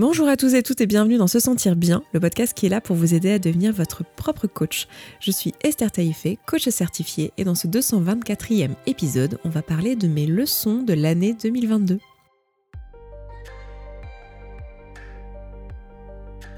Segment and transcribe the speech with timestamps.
[0.00, 2.70] Bonjour à tous et toutes et bienvenue dans Se Sentir Bien, le podcast qui est
[2.70, 4.88] là pour vous aider à devenir votre propre coach.
[5.20, 10.08] Je suis Esther Taïfé, coach certifiée, et dans ce 224e épisode, on va parler de
[10.08, 11.98] mes leçons de l'année 2022.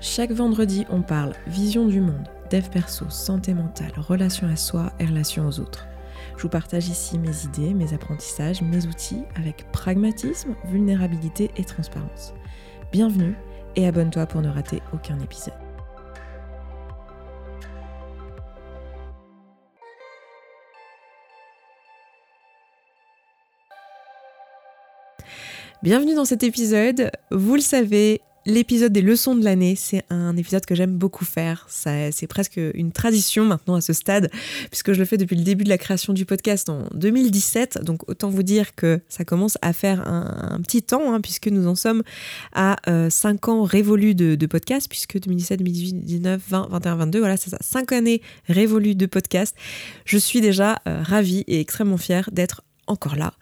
[0.00, 5.04] Chaque vendredi, on parle vision du monde, dev perso, santé mentale, relation à soi et
[5.04, 5.88] relation aux autres.
[6.36, 12.34] Je vous partage ici mes idées, mes apprentissages, mes outils avec pragmatisme, vulnérabilité et transparence.
[12.92, 13.34] Bienvenue
[13.74, 15.54] et abonne-toi pour ne rater aucun épisode.
[25.82, 27.10] Bienvenue dans cet épisode.
[27.30, 31.64] Vous le savez, L'épisode des leçons de l'année, c'est un épisode que j'aime beaucoup faire.
[31.68, 34.30] C'est presque une tradition maintenant à ce stade,
[34.68, 37.84] puisque je le fais depuis le début de la création du podcast en 2017.
[37.84, 41.68] Donc autant vous dire que ça commence à faire un, petit temps, hein, puisque nous
[41.68, 42.02] en sommes
[42.52, 42.78] à
[43.10, 47.50] 5 euh, ans révolus de, podcast, puisque 2017, 2018, 2019, 20, 21, 22, voilà, c'est
[47.50, 49.54] ça, 5 années révolues de podcast.
[50.04, 53.32] Je suis déjà euh, ravie et extrêmement fière d'être encore là.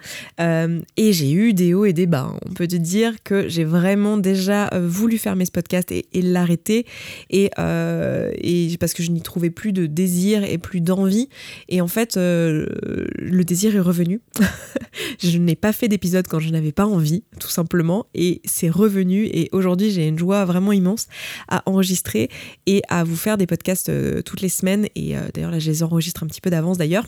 [0.41, 2.34] Euh, et j'ai eu des hauts et des bas.
[2.46, 6.86] On peut te dire que j'ai vraiment déjà euh, voulu fermer ce podcast et, l'arrêter.
[7.30, 11.28] Et, euh, et, parce que je n'y trouvais plus de désir et plus d'envie.
[11.68, 14.20] Et en fait, le désir est revenu.
[15.22, 18.06] je n'ai pas fait d'épisode quand je n'avais pas envie, tout simplement.
[18.14, 19.24] Et c'est revenu.
[19.33, 21.06] Et aujourd'hui, j'ai une joie vraiment immense
[21.48, 22.28] à enregistrer
[22.66, 23.91] et à vous faire des podcasts
[24.24, 24.86] toutes les semaines.
[24.94, 27.06] Et d'ailleurs, là, je les enregistre un petit peu d'avance d'ailleurs.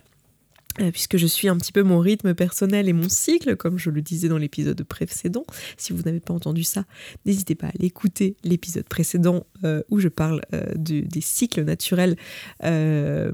[0.81, 3.91] Euh, puisque je suis un petit peu mon rythme personnel et mon cycle, comme je
[3.91, 5.45] le disais dans l'épisode précédent.
[5.77, 6.85] Si vous n'avez pas entendu ça,
[7.27, 12.17] n'hésitez pas à l'écouter, l'épisode précédent euh, où je parle euh, des cycles naturels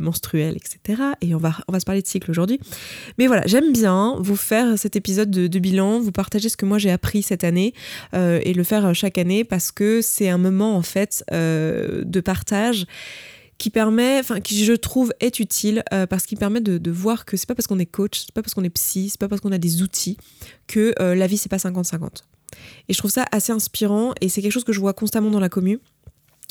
[0.00, 1.02] menstruels, etc.
[1.20, 2.58] Et on va, on va se parler de cycle aujourd'hui.
[3.18, 6.66] Mais voilà, j'aime bien vous faire cet épisode de, de, bilan, vous partager ce que
[6.66, 7.74] moi j'ai appris cette année
[8.14, 12.86] et le faire chaque année parce que c'est un moment en fait de partage
[13.58, 17.36] qui permet, enfin qui je trouve est utile euh, parce qu'il permet de, voir que
[17.36, 19.40] c'est pas parce qu'on est coach, c'est pas parce qu'on est psy, c'est pas parce
[19.40, 20.16] qu'on a des outils
[20.66, 22.22] que euh, la vie c'est pas 50-50.
[22.88, 25.40] Et je trouve ça assez inspirant et c'est quelque chose que je vois constamment dans
[25.40, 25.80] la commune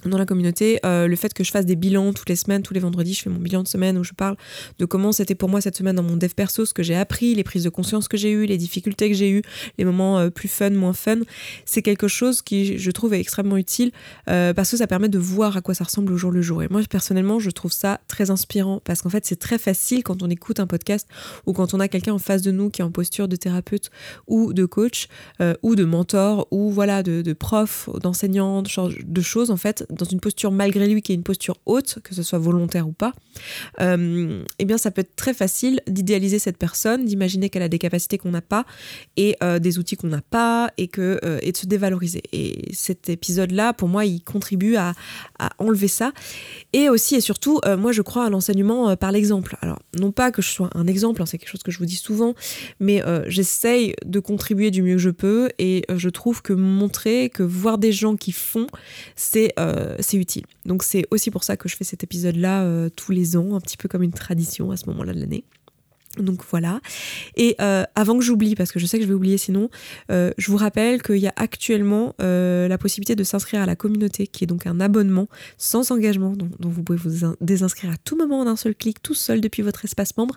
[0.10, 2.74] dans la communauté, euh, le fait que je fasse des bilans toutes les semaines, tous
[2.74, 4.36] les vendredis, je fais mon bilan de semaine où je parle
[4.80, 7.36] de comment c'était pour moi cette semaine dans mon dev perso, ce que j'ai appris,
[7.36, 9.42] les prises de conscience que j'ai eues, les difficultés que j'ai eues,
[9.78, 11.20] les moments euh, plus fun, moins fun.
[11.66, 13.92] C'est quelque chose qui, je trouve, est extrêmement utile
[14.30, 16.64] euh, parce que ça permet de voir à quoi ça ressemble au jour le jour.
[16.64, 20.24] Et moi, personnellement, je trouve ça très inspirant parce qu'en fait, c'est très facile quand
[20.24, 21.08] on écoute un podcast
[21.46, 23.90] ou quand on a quelqu'un en face de nous qui est en posture de thérapeute
[24.28, 25.08] ou de coach
[25.64, 30.20] ou de mentor ou voilà de, de prof, d'enseignant, de choses en fait dans une
[30.20, 33.14] posture malgré lui qui est une posture haute, que ce soit volontaire ou pas,
[33.82, 37.80] euh, eh bien ça peut être très facile d'idéaliser cette personne, d'imaginer qu'elle a des
[37.80, 38.66] capacités qu'on n'a pas
[39.16, 42.24] et euh, des outils qu'on n'a pas et, que, euh, et de se dévaloriser.
[42.32, 44.94] Et cet épisode-là, pour moi, il contribue à,
[45.60, 46.14] enlever ça.
[46.74, 49.58] Et aussi et surtout, moi je crois à l'enseignement par l'exemple.
[49.62, 51.86] Alors, non pas que je sois un exemple, hein, c'est quelque chose que je vous
[51.86, 52.36] dis souvent,
[52.80, 57.44] mais j'essaye de contribuer du mieux que je peux et je trouve que montrer, que
[57.44, 58.68] voir des gens qui font,
[59.16, 60.44] c'est euh, c'est utile.
[60.66, 63.62] Donc c'est aussi pour ça que je fais cet épisode-là euh, tous les ans, un
[63.62, 65.44] petit peu comme une tradition à ce moment-là de l'année.
[66.22, 66.82] Donc voilà.
[67.36, 69.70] Et euh, avant que j'oublie, parce que je sais que je vais oublier sinon,
[70.12, 73.76] euh, je vous rappelle qu'il y a actuellement euh, la possibilité de s'inscrire à la
[73.76, 78.16] communauté, qui est donc un abonnement sans engagement, dont, vous pouvez vous désinscrire à tout
[78.16, 80.36] moment en un seul clic, tout seul depuis votre espace membre.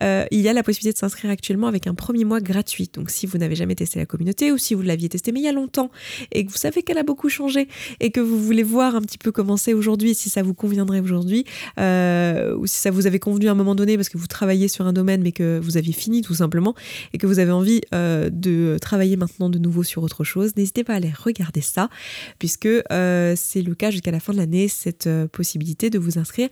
[0.00, 2.90] il y a la possibilité de s'inscrire actuellement avec un premier mois gratuit.
[2.92, 5.44] Donc si vous n'avez jamais testé la communauté ou si vous l'aviez testé mais il
[5.44, 5.90] y a longtemps
[6.32, 7.68] et que vous savez qu'elle a beaucoup changé
[8.00, 11.00] et que vous voulez voir un petit peu comment c'est aujourd'hui, si ça vous conviendrait
[11.00, 11.44] aujourd'hui,
[11.76, 14.86] ou si ça vous avait convenu à un moment donné parce que vous travaillez sur
[14.86, 16.74] un domaine mais que vous aviez fini tout simplement
[17.12, 20.84] et que vous avez envie euh, de travailler maintenant de nouveau sur autre chose, n'hésitez
[20.84, 21.88] pas à aller regarder ça
[22.38, 26.18] puisque euh, c'est le cas jusqu'à la fin de l'année, cette euh, possibilité de vous
[26.18, 26.48] inscrire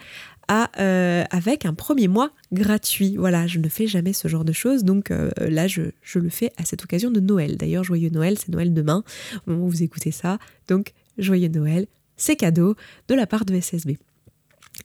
[0.51, 3.17] avec un premier mois gratuit.
[3.19, 6.53] Voilà, je ne fais jamais ce genre de choses, donc là je, je, le fais
[6.57, 7.59] à cette occasion de Noël.
[7.59, 9.05] D'ailleurs, joyeux Noël, c'est Noël demain,
[9.47, 12.77] au vous écoutez ça, donc joyeux Noël, c'est cadeau
[13.09, 13.99] de la part de SSB.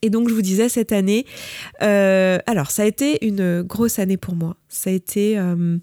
[0.01, 1.25] Et donc je vous disais cette année,
[1.81, 4.57] euh, alors ça a été une grosse année pour moi.
[4.68, 5.78] Ça a été euh,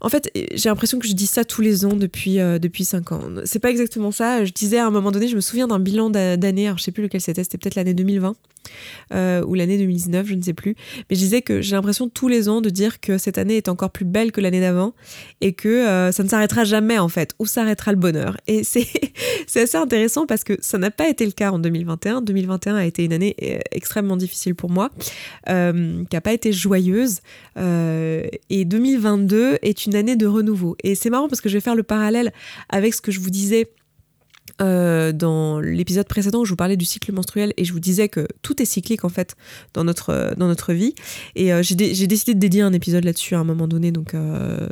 [0.00, 3.12] en fait, j'ai l'impression que je dis ça tous les ans depuis, euh, depuis 5
[3.12, 3.22] ans.
[3.44, 4.44] C'est pas exactement ça.
[4.44, 6.92] Je disais à un moment donné, je me souviens d'un bilan d'année, alors je sais
[6.92, 8.36] plus lequel c'était, c'était peut-être l'année 2020
[9.12, 10.74] euh, ou l'année 2019, je ne sais plus.
[11.10, 13.68] Mais je disais que j'ai l'impression tous les ans de dire que cette année est
[13.68, 14.94] encore plus belle que l'année d'avant
[15.40, 17.34] et que euh, ça ne s'arrêtera jamais en fait.
[17.38, 18.36] Où s'arrêtera le bonheur?
[18.46, 18.86] Et c'est
[19.56, 22.22] assez intéressant parce que ça n'a pas été le cas en 2021.
[22.22, 23.34] 2021 a été une année
[23.72, 24.90] extrêmement difficile pour moi,
[25.46, 27.20] qui n'a pas été joyeuse.
[27.56, 30.76] et 2022 est une une année de renouveau.
[30.84, 32.32] Et c'est marrant parce que je vais faire le parallèle
[32.68, 33.70] avec ce que je vous disais
[34.60, 38.08] euh, dans l'épisode précédent où je vous parlais du cycle menstruel et je vous disais
[38.08, 39.36] que tout est cyclique en fait
[39.72, 40.96] dans notre, dans notre vie.
[41.36, 44.66] Et euh, j'ai, décidé de dédier un épisode là-dessus à un moment donné, donc euh,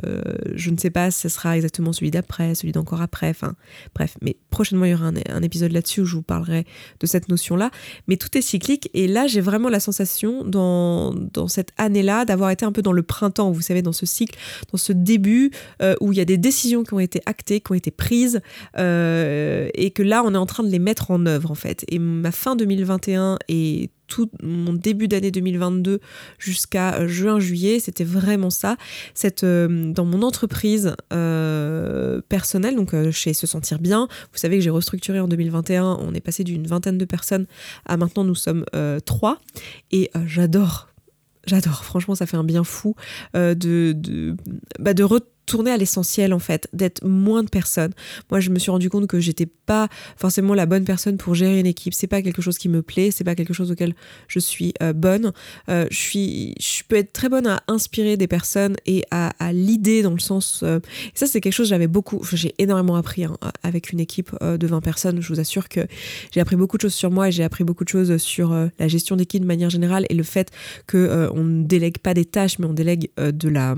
[0.55, 3.55] je ne sais pas si ce sera exactement celui d'après, celui d'encore après, enfin
[3.95, 4.17] bref.
[4.21, 6.65] Mais prochainement il y aura un, épisode là-dessus où je vous parlerai
[6.99, 7.71] de cette notion-là.
[8.09, 12.49] Mais tout est cyclique et là j'ai vraiment la sensation dans, dans cette année-là d'avoir
[12.49, 14.37] été un peu dans le printemps, vous savez, dans ce cycle,
[14.69, 15.51] dans ce début
[16.01, 18.41] où il y a des décisions qui ont été actées, qui ont été prises
[19.77, 21.85] et que là, on est en train de les mettre en œuvre en fait.
[21.89, 25.99] Et ma fin 2021 et tout mon début d'année 2022
[26.39, 28.77] jusqu'à euh, juin-juillet, c'était vraiment ça.
[29.13, 34.63] Cette, euh, dans mon entreprise euh, personnelle, donc chez Se Sentir Bien, vous savez que
[34.63, 37.45] j'ai restructuré en 2021, on est passé d'une vingtaine de personnes
[37.85, 38.65] à maintenant nous sommes
[39.05, 39.39] trois.
[39.91, 40.87] Et j'adore
[41.45, 42.95] J'adore, franchement, ça fait un bien fou
[43.33, 44.35] de, de,
[44.79, 45.03] bah de,
[45.47, 47.93] tourner à l'essentiel en fait, d'être moins de personnes.
[48.29, 51.59] Moi, je me suis rendu compte que j'étais pas forcément la bonne personne pour gérer
[51.59, 51.93] une équipe.
[51.93, 53.95] C'est pas quelque chose qui me plaît, c'est pas quelque chose auquel
[54.27, 55.31] je suis euh, bonne.
[55.69, 60.01] Euh, je suis, je peux être très bonne à inspirer des personnes et à, l'idée
[60.01, 60.61] dans le sens.
[60.63, 60.79] Euh,
[61.13, 62.21] ça, c'est quelque chose que j'avais beaucoup.
[62.33, 65.21] J'ai énormément appris hein, avec une équipe de 20 personnes.
[65.21, 65.87] Je vous assure que
[66.31, 68.87] j'ai appris beaucoup de choses sur moi et j'ai appris beaucoup de choses sur la
[68.87, 70.51] gestion d'équipe de manière générale et le fait
[70.87, 73.75] que on ne délègue pas des tâches, mais on délègue de la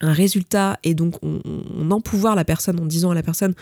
[0.00, 3.54] un résultat et donc on, on, empouvoir la personne en disant à la personne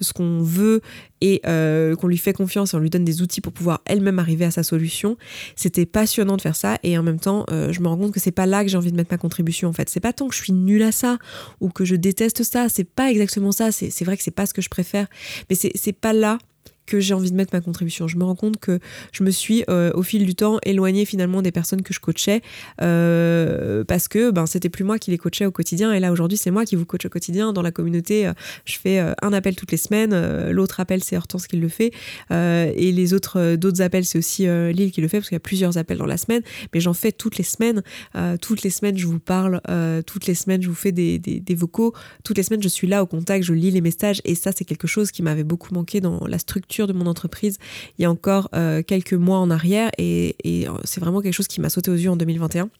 [0.00, 0.80] ce qu'on veut
[1.20, 4.18] et euh, qu'on lui fait confiance et on lui donne des outils pour pouvoir elle-même
[4.18, 5.16] arriver à sa solution.
[5.56, 8.20] C'était passionnant de faire ça et en même temps euh, je me rends compte que
[8.20, 9.88] c'est pas là que j'ai envie de mettre ma contribution en fait.
[9.88, 11.18] C'est pas tant que je suis nulle à ça
[11.60, 13.72] ou que je déteste ça, c'est pas exactement ça.
[13.72, 15.06] C'est vrai que c'est pas ce que je préfère,
[15.50, 16.38] mais c'est pas là
[16.86, 18.08] que j'ai envie de mettre ma contribution.
[18.08, 18.78] Je me rends compte que
[19.12, 22.42] je me suis euh, au fil du temps éloignée finalement des personnes que je coachais
[22.80, 26.38] euh, parce que ben c'était plus moi qui les coachais au quotidien et là aujourd'hui
[26.38, 28.26] c'est moi qui vous coach au quotidien dans la communauté.
[28.26, 28.32] Euh,
[28.64, 31.92] je fais un appel toutes les semaines, l'autre appel c'est Hortense qui le fait
[32.30, 35.40] et les autres d'autres appels c'est aussi Lille qui le fait parce qu'il y a
[35.40, 36.42] plusieurs appels dans la semaine,
[36.72, 37.82] mais j'en fais toutes les semaines.
[38.40, 39.60] toutes les semaines je vous parle,
[40.06, 41.94] toutes les semaines je vous fais des, des, des vocaux,
[42.24, 44.64] toutes les semaines je suis là au contact, je lis les messages et ça c'est
[44.64, 47.58] quelque chose qui m'avait beaucoup manqué dans la structure de mon entreprise
[47.98, 51.48] il y a encore euh, quelques mois en arrière et, euh, c'est vraiment quelque chose
[51.48, 52.70] qui m'a sauté aux yeux en 2021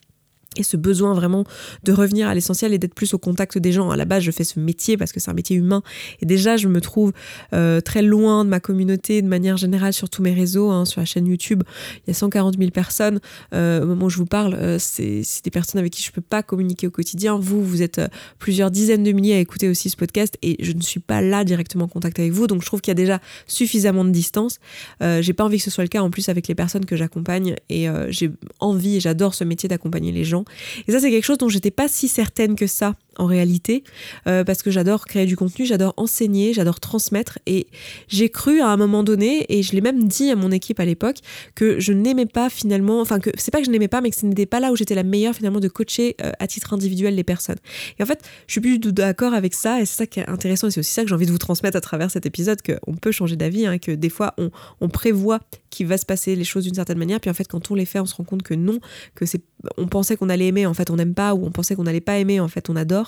[0.56, 1.44] et ce besoin vraiment
[1.84, 3.90] de revenir à l'essentiel et d'être plus au contact des gens.
[3.90, 5.82] À la base, je fais ce métier parce que c'est un métier humain
[6.20, 7.12] et déjà, je me trouve
[7.54, 10.70] euh, très loin de ma communauté de manière générale sur tous mes réseaux.
[10.70, 11.62] Hein, sur la chaîne YouTube,
[12.06, 13.20] il y a 140 000 personnes.
[13.54, 16.20] Euh, au moment où je vous parle, euh, c'est des personnes avec qui je peux
[16.20, 17.38] pas communiquer au quotidien.
[17.38, 18.00] Vous, vous êtes
[18.38, 21.44] plusieurs dizaines de milliers à écouter aussi ce podcast et je ne suis pas là
[21.44, 22.46] directement en contact avec vous.
[22.46, 24.58] Donc, je trouve qu'il y a déjà suffisamment de distance.
[25.00, 27.54] j'ai pas envie que ce soit le cas en plus avec les personnes que j'accompagne
[27.68, 30.41] et j'ai envie et j'adore ce métier d'accompagner les gens
[30.86, 33.84] et ça, c'est quelque chose dont j'étais pas si certaine que ça en réalité,
[34.26, 37.38] euh, parce que j'adore créer du contenu, j'adore enseigner, j'adore transmettre.
[37.46, 37.66] Et
[38.08, 40.84] j'ai cru à un moment donné, et je l'ai même dit à mon équipe à
[40.84, 41.18] l'époque,
[41.54, 44.16] que je n'aimais pas finalement, enfin que c'est pas que je n'aimais pas, mais que
[44.16, 47.14] ce n'était pas là où j'étais la meilleure finalement de coacher euh, à titre individuel
[47.14, 47.58] les personnes.
[47.98, 50.68] Et en fait, je suis plus d'accord avec ça, et c'est ça qui est intéressant,
[50.68, 52.94] et c'est aussi ça que j'ai envie de vous transmettre à travers cet épisode, qu'on
[52.94, 54.50] peut changer d'avis, hein, que des fois on,
[54.80, 57.70] on prévoit qu'il va se passer les choses d'une certaine manière, puis en fait quand
[57.70, 58.78] on les fait, on se rend compte que non,
[59.14, 59.42] que c'est,
[59.76, 62.00] on pensait qu'on allait aimer, en fait on n'aime pas, ou on pensait qu'on n'allait
[62.00, 63.01] pas aimer, en fait on adore.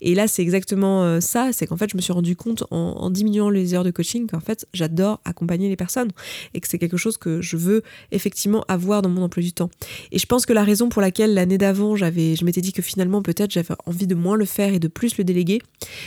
[0.00, 3.10] Et là, c'est exactement euh, ça, c'est qu'en fait, je me suis rendu compte en,
[3.10, 6.10] diminuant les heures de coaching qu'en fait, j'adore accompagner les personnes
[6.54, 9.70] et que c'est quelque chose que je veux effectivement avoir dans mon emploi du temps.
[10.10, 13.22] Et je pense que la raison pour laquelle l'année d'avant, je m'étais dit que finalement,
[13.22, 15.60] peut-être, j'avais envie de moins le faire et de plus le déléguer,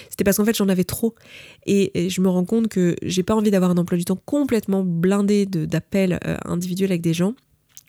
[0.09, 1.15] c'était parce qu'en fait, j'en avais trop.
[1.65, 4.83] Et, je me rends compte que j'ai pas envie d'avoir un emploi du temps complètement
[4.83, 7.33] blindé d'appels euh, individuels avec des gens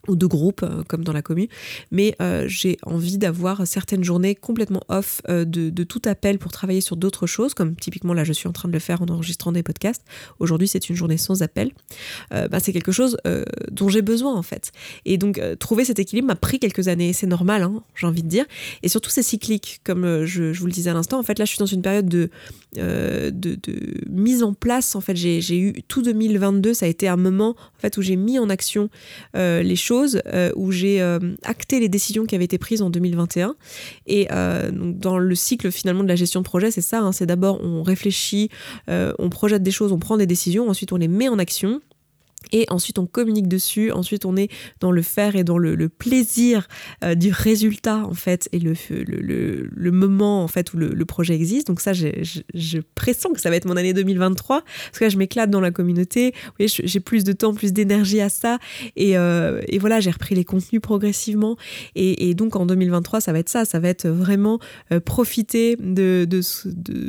[0.09, 1.49] ou de groupe euh, comme dans la commune,
[1.91, 6.53] mais euh, j'ai envie d'avoir certaines journées complètement off euh, de, de, tout appel pour
[6.53, 9.07] travailler sur d'autres choses, comme typiquement là je suis en train de le faire en
[9.07, 10.03] enregistrant des podcasts.
[10.39, 11.71] Aujourd'hui c'est une journée sans appel.
[12.31, 13.17] bah, c'est quelque chose
[13.71, 14.73] dont j'ai besoin en fait.
[15.05, 18.29] Et donc trouver cet équilibre m'a pris quelques années, c'est normal, hein, j'ai envie de
[18.29, 18.45] dire.
[18.83, 21.19] Et surtout c'est cyclique, comme je, je, vous le disais à l'instant.
[21.19, 22.31] En fait là je suis dans une période de,
[22.75, 23.61] de, de,
[24.11, 24.97] mise en place.
[24.97, 28.17] En fait j'ai eu tout 2022, ça a été un moment en fait où j'ai
[28.17, 28.91] mis en action
[29.35, 33.57] les choses euh, où j'ai euh, acté les décisions qui avaient été prises en 2021.
[34.07, 37.27] Et euh, dans le cycle finalement de la gestion de projet, c'est ça, hein, c'est
[37.27, 38.51] d'abord on réfléchit,
[38.89, 41.81] on projette des choses, on prend des décisions, ensuite on les met en action
[42.53, 43.91] Et ensuite, on communique dessus.
[43.93, 44.51] Ensuite, on est
[44.81, 46.69] dans le faire et dans le, plaisir
[47.05, 51.35] euh, du résultat, en fait, et le, le, le, moment, en fait, où le, projet
[51.35, 51.69] existe.
[51.69, 52.09] Donc ça, je,
[52.55, 55.61] je, pressens que ça va être mon année 2023, parce que là, je m'éclate dans
[55.61, 56.35] la communauté.
[56.59, 58.59] Vous j'ai plus de temps, plus d'énergie à ça.
[58.97, 61.57] Et, euh, et voilà, j'ai repris les contenus progressivement.
[61.95, 63.65] Et, donc, en 2023, ça va être ça.
[63.65, 64.59] Ça va être vraiment
[64.93, 66.41] euh, profiter de, de,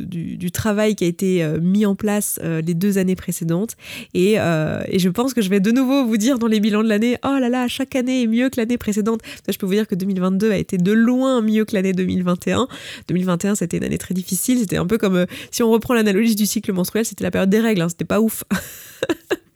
[0.05, 3.75] du, du, travail qui a été mis en place les deux années précédentes.
[4.13, 6.89] Et, et je pense que je vais de nouveau vous dire dans les bilans de
[6.89, 9.21] l'année, oh là là, chaque année est mieux que l'année précédente.
[9.47, 12.67] je peux vous dire que 2022 a été de loin mieux que l'année 2021.
[13.07, 14.59] 2021, c'était une année très difficile.
[14.59, 17.49] C'était un peu comme, euh, si on reprend l'analogie du cycle menstruel, c'était la période
[17.49, 17.81] des règles.
[17.81, 17.89] Hein.
[17.89, 18.43] c'était pas ouf.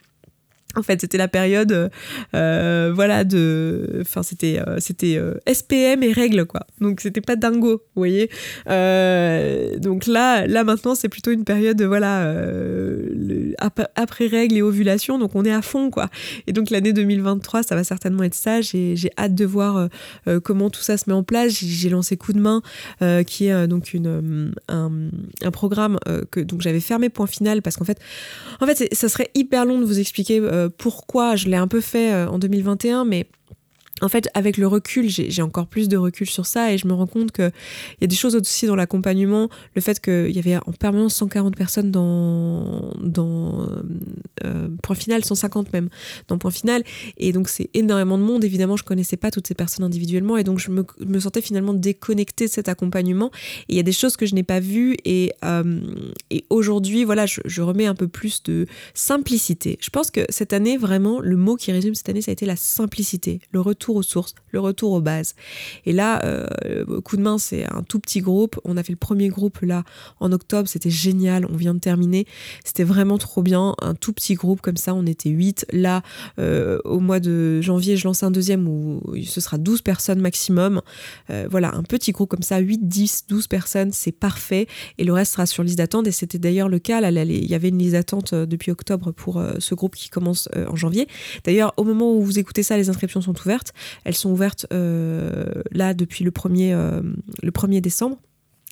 [0.76, 1.90] En fait, c'était la période, euh,
[2.34, 5.20] euh, voilà, de, enfin, c'était, euh, c'était
[5.52, 6.66] SPM et règles, quoi.
[6.80, 8.30] Donc, c'était pas dingo, vous voyez.
[9.80, 12.34] donc là, là maintenant, c'est plutôt une période, voilà,
[13.96, 15.18] après règles et ovulation.
[15.20, 16.10] Donc, on est à fond, quoi.
[16.48, 18.62] Et donc, l'année 2023, ça va certainement être ça.
[18.62, 19.90] J'ai, j'ai hâte de voir
[20.44, 21.52] comment tout ça se met en place.
[21.52, 22.62] J'ai, lancé Coup de main,
[23.26, 24.92] qui est donc une, un,
[25.44, 25.98] un programme
[26.30, 28.00] que donc j'avais fermé point final parce qu'en fait,
[28.60, 32.12] en fait, ça serait hyper long de vous expliquer pourquoi je l'ai un peu fait
[32.14, 33.28] euh, en 2021, mais
[34.02, 36.94] en fait, avec le recul, j'ai encore plus de recul sur ça et je me
[36.94, 37.52] rends compte qu'il
[38.02, 39.50] y a des choses aussi dans l'accompagnement.
[39.76, 43.68] Le fait qu'il y avait en permanence 140 personnes dans, dans
[44.44, 45.90] euh, Point Final, 150 même
[46.28, 46.84] dans Point Final.
[47.18, 48.44] Et donc, c'est énormément de monde.
[48.44, 51.74] Évidemment, je connaissais pas toutes ces personnes individuellement et donc je me, me sentais finalement
[51.74, 53.32] déconnectée de cet accompagnement.
[53.70, 55.82] Et il y a des choses que je n'ai pas vues et, euh,
[56.30, 59.78] et aujourd'hui, voilà, je remets un peu plus de simplicité.
[59.82, 62.46] Je pense que cette année, vraiment, le mot qui résume cette année, ça a été
[62.46, 65.36] la simplicité, le retour aux sources, le retour aux bases.
[65.86, 68.60] Et là, euh, coup de main, c'est un tout petit groupe.
[68.64, 69.84] On a fait le premier groupe là
[70.20, 71.46] en octobre, c'était génial.
[71.50, 72.26] On vient de terminer,
[72.64, 73.76] c'était vraiment trop bien.
[73.82, 75.66] Un tout petit groupe comme ça, on était 8.
[75.72, 76.02] Là,
[76.40, 80.82] euh, au mois de janvier, je lance un deuxième où ce sera 12 personnes maximum.
[81.30, 84.68] Euh, voilà, un petit groupe comme ça, 8, 10, 12 personnes, c'est parfait.
[84.98, 86.08] Et le reste sera sur liste d'attente.
[86.08, 87.02] Et c'était d'ailleurs le cas.
[87.02, 91.08] Il y avait une liste d'attente depuis octobre pour ce groupe qui commence en janvier.
[91.44, 93.74] D'ailleurs, au moment où vous écoutez ça, les inscriptions sont ouvertes.
[94.04, 97.02] Elles sont ouvertes euh, là depuis le 1er, euh,
[97.42, 98.18] le 1er décembre.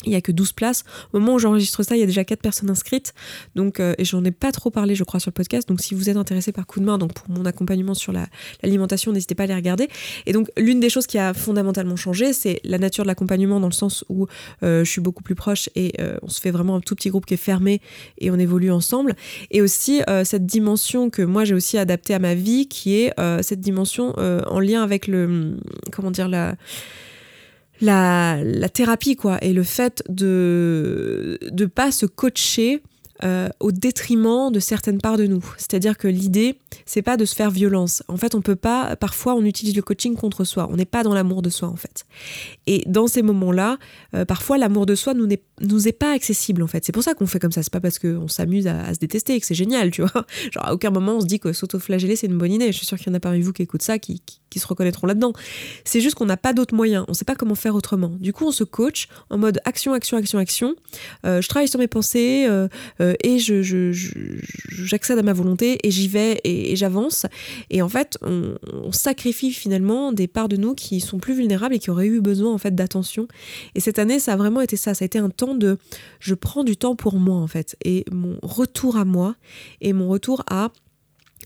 [0.06, 0.86] Il n'y a que 12 places.
[1.12, 3.14] Au moment où j'enregistre ça, il y a déjà 4 personnes inscrites.
[3.56, 5.68] Donc, euh, et j'en ai pas trop parlé, je crois, sur le podcast.
[5.68, 8.14] Donc, si vous êtes intéressé par coup de main, donc pour mon accompagnement sur
[8.64, 9.90] l'alimentation, n'hésitez pas à les regarder.
[10.26, 13.68] Et donc, l'une des choses qui a fondamentalement changé, c'est la nature de l'accompagnement dans
[13.68, 14.28] le sens où
[14.64, 17.10] euh, je suis beaucoup plus proche et euh, on se fait vraiment un tout petit
[17.10, 17.82] groupe qui est fermé
[18.20, 19.16] et on évolue ensemble.
[19.52, 23.60] Et aussi, cette dimension que moi j'ai aussi adaptée à ma vie, qui est cette
[23.60, 25.58] dimension en lien avec le,
[25.92, 26.56] comment dire, la
[27.82, 32.82] la, la thérapie, quoi, et le fait de ne pas se coacher
[33.26, 35.44] euh, au détriment de certaines parts de nous.
[35.58, 38.02] C'est-à-dire que l'idée, c'est pas de se faire violence.
[38.08, 40.70] En fait, on peut pas, parfois, on utilise le coaching contre soi.
[40.72, 42.06] On n'est pas dans l'amour de soi, en fait.
[42.66, 43.78] Et dans ces moments-là,
[44.14, 46.86] euh, parfois, l'amour de soi nous n'est nous est pas accessible, en fait.
[46.86, 47.62] C'est pour ça qu'on fait comme ça.
[47.62, 50.26] C'est pas parce qu'on s'amuse à, se détester et que c'est génial, tu vois.
[50.54, 52.68] Genre, à aucun moment, on se dit que s'autoflageller, c'est une bonne idée.
[52.72, 54.22] Je suis sûre qu'il y en a parmi vous qui écoutent ça, qui,
[54.58, 55.34] se reconnaîtront là-dedans.
[55.84, 57.06] C'est juste qu'on n'a pas d'autres moyens.
[57.08, 58.12] On sait pas comment faire autrement.
[58.20, 60.76] Du coup, on se coach en mode action, action, action, action.
[61.26, 62.68] Euh, je travaille sur mes pensées euh,
[63.24, 63.92] et je,
[64.70, 67.28] j'accède à ma volonté et j'y vais et, j'avance.
[67.70, 68.58] Et en fait, on,
[68.92, 72.52] sacrifie finalement des parts de nous qui sont plus vulnérables et qui auraient eu besoin
[72.52, 73.28] en fait d'attention.
[73.76, 74.94] Et cette année, ça a vraiment été ça.
[74.94, 75.78] Ça a été un temps de,
[76.20, 79.36] je prends du temps pour moi en fait et mon retour à moi
[79.82, 80.72] et mon retour à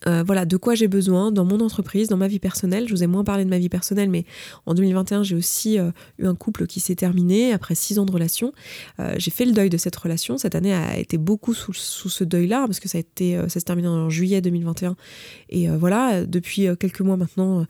[0.07, 2.88] euh, voilà, de quoi j'ai besoin dans mon entreprise, dans ma vie personnelle.
[2.88, 4.25] Je vous ai moins parlé de ma vie personnelle, mais
[4.65, 8.12] en 2021, j'ai aussi euh, eu un couple qui s'est terminé après six ans de
[8.12, 8.53] relation.
[9.00, 10.38] Euh, j'ai fait le deuil de cette relation.
[10.38, 13.62] Cette année a été beaucoup sous, ce deuil-là, parce que ça a été, ça s'est
[13.62, 14.95] terminé en juillet 2021.
[15.50, 17.65] Et voilà, depuis quelques mois maintenant,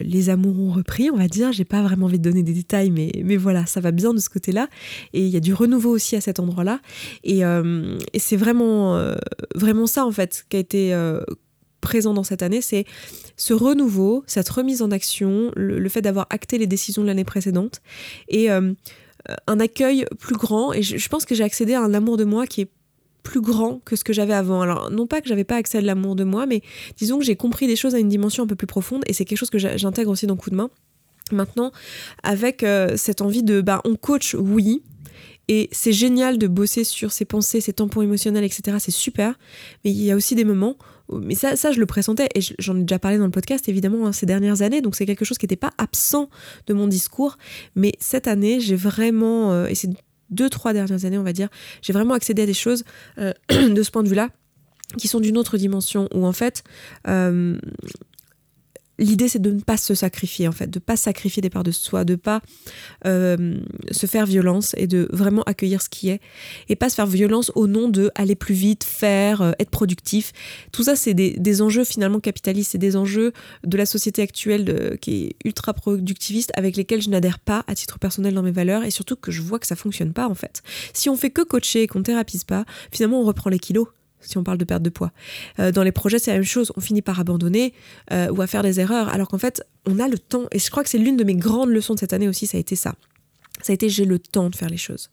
[0.00, 1.52] les amours ont repris, on va dire.
[1.52, 4.18] J'ai pas vraiment envie de donner des détails, mais, mais voilà, ça va bien de
[4.18, 4.68] ce côté-là.
[5.12, 6.80] Et il y a du renouveau aussi à cet endroit-là.
[7.24, 9.14] Et, et c'est vraiment,
[9.54, 11.20] vraiment ça, en fait, qui a été euh,
[11.80, 12.84] présent dans cette année, c'est
[13.36, 17.80] ce renouveau, cette remise en action, le, fait d'avoir acté les décisions de l'année précédente
[18.28, 18.72] et euh,
[19.46, 20.72] un accueil plus grand.
[20.72, 22.70] Et je, pense que j'ai accédé à un amour de moi qui est
[23.22, 24.62] plus grand que ce que j'avais avant.
[24.62, 26.62] Alors, non pas que j'avais pas accès à l'amour de moi, mais
[26.96, 29.24] disons que j'ai compris des choses à une dimension un peu plus profonde et c'est
[29.24, 30.70] quelque chose que j'intègre aussi dans Coup de main.
[31.32, 31.72] Maintenant,
[32.22, 34.82] avec euh, cette envie de, bah, on coach, oui,
[35.48, 38.78] et c'est génial de bosser sur ses pensées, ses tampons émotionnels, etc.
[38.80, 39.38] C'est super.
[39.84, 40.76] Mais il y a aussi des moments
[41.12, 44.06] mais ça, ça, je le pressentais et j'en ai déjà parlé dans le podcast évidemment
[44.06, 46.28] hein, ces dernières années, donc c'est quelque chose qui n'était pas absent
[46.66, 47.38] de mon discours.
[47.74, 49.88] Mais cette année, j'ai vraiment, euh, et ces
[50.30, 51.48] deux, trois dernières années, on va dire,
[51.82, 52.84] j'ai vraiment accédé à des choses
[53.18, 54.30] euh, de ce point de vue-là
[54.98, 56.62] qui sont d'une autre dimension, où en fait,
[57.08, 57.58] euh,
[58.98, 61.70] l'idée c'est de ne pas se sacrifier en fait, de pas sacrifier des parts de
[61.70, 62.40] soi, de pas
[63.06, 63.58] euh,
[63.90, 66.20] se faire violence et de vraiment accueillir ce qui est
[66.68, 70.32] et pas se faire violence au nom de aller plus vite, faire, euh, être productif.
[70.72, 73.32] Tout ça c'est des, enjeux finalement capitalistes, c'est des enjeux
[73.64, 77.98] de la société actuelle qui est ultra productiviste avec lesquels je n'adhère pas à titre
[77.98, 80.62] personnel dans mes valeurs et surtout que je vois que ça fonctionne pas en fait.
[80.92, 83.88] Si on fait que coacher et qu'on thérapise pas, finalement on reprend les kilos
[84.20, 85.12] si on parle de perte de poids.
[85.58, 86.72] Euh, dans les projets, c'est la même chose.
[86.76, 87.72] On finit par abandonner
[88.12, 90.46] euh, ou à faire des erreurs, alors qu'en fait, on a le temps.
[90.52, 92.56] Et je crois que c'est l'une de mes grandes leçons de cette année aussi, ça
[92.56, 92.94] a été ça.
[93.62, 95.10] Ça a été j'ai le temps de faire les choses.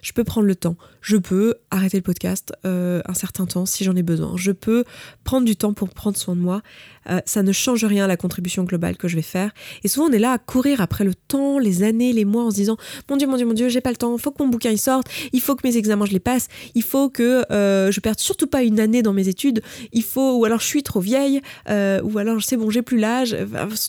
[0.00, 0.76] Je peux prendre le temps.
[1.00, 4.36] Je peux arrêter le podcast euh, un certain temps si j'en ai besoin.
[4.36, 4.84] Je peux
[5.24, 6.62] prendre du temps pour prendre soin de moi.
[7.10, 9.50] Euh, ça ne change rien à la contribution globale que je vais faire.
[9.82, 12.50] Et souvent, on est là à courir après le temps, les années, les mois, en
[12.50, 12.76] se disant
[13.10, 14.16] Mon Dieu, mon Dieu, mon Dieu, j'ai pas le temps.
[14.16, 15.08] Il faut que mon bouquin sorte.
[15.32, 16.48] Il faut que mes examens, je les passe.
[16.74, 19.62] Il faut que euh, je perde surtout pas une année dans mes études.
[19.92, 21.40] Il faut, ou alors je suis trop vieille.
[21.68, 23.36] ou alors c'est bon, j'ai plus l'âge.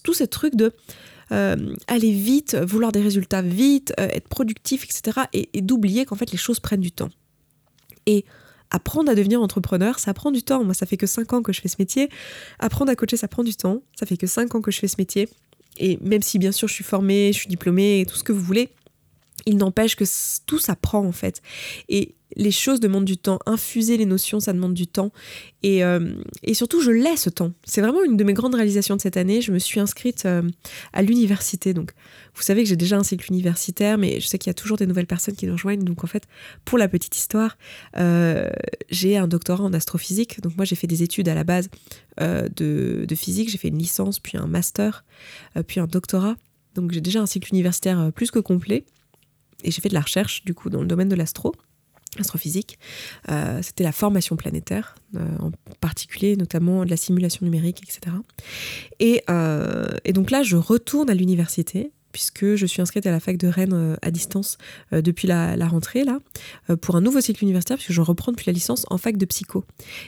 [0.03, 0.73] tout ces trucs de
[1.87, 5.27] aller vite, vouloir des résultats vite, euh, être productif, etc.
[5.33, 7.09] Et, d'oublier qu'en fait les choses prennent du temps.
[8.05, 8.25] Et
[8.69, 10.63] apprendre à devenir entrepreneur, ça prend du temps.
[10.63, 12.09] Moi, ça fait que 5 ans que je fais ce métier.
[12.59, 13.83] Apprendre à coacher, ça prend du temps.
[13.97, 15.29] Ça fait que 5 ans que je fais ce métier.
[15.77, 18.43] Et même si bien sûr je suis formée, je suis diplômée tout ce que vous
[18.43, 18.69] voulez,
[19.45, 20.05] il n'empêche que
[20.45, 21.41] tout ça prend en fait.
[21.89, 23.39] Et les choses demandent du temps.
[23.45, 25.11] Infuser les notions, ça demande du temps.
[25.61, 26.13] Et, euh,
[26.43, 27.53] et surtout, je laisse ce temps.
[27.63, 29.41] C'est vraiment une de mes grandes réalisations de cette année.
[29.41, 30.41] Je me suis inscrite euh,
[30.91, 31.73] à l'université.
[31.73, 31.91] Donc,
[32.35, 34.77] vous savez que j'ai déjà un cycle universitaire, mais je sais qu'il y a toujours
[34.77, 35.83] des nouvelles personnes qui nous rejoignent.
[35.83, 36.23] Donc, en fait,
[36.65, 37.57] pour la petite histoire,
[37.97, 38.49] euh,
[38.89, 40.41] j'ai un doctorat en astrophysique.
[40.41, 41.69] Donc, moi, j'ai fait des études à la base
[42.19, 43.49] de, de, physique.
[43.49, 45.03] J'ai fait une licence, puis un master,
[45.67, 46.35] puis un doctorat.
[46.75, 48.85] Donc, j'ai déjà un cycle universitaire plus que complet.
[49.63, 51.53] Et j'ai fait de la recherche, du coup, dans le domaine de l'astro
[52.21, 52.79] astrophysique.
[53.29, 58.15] Euh, c'était la formation planétaire, euh, en particulier notamment de la simulation numérique, etc.
[58.99, 63.19] Et, euh, et donc là, je retourne à l'université puisque je suis inscrite à la
[63.19, 64.59] fac de Rennes à distance
[64.91, 66.19] depuis la, la, rentrée là
[66.79, 69.65] pour un nouveau cycle universitaire puisque je reprends depuis la licence en fac de psycho.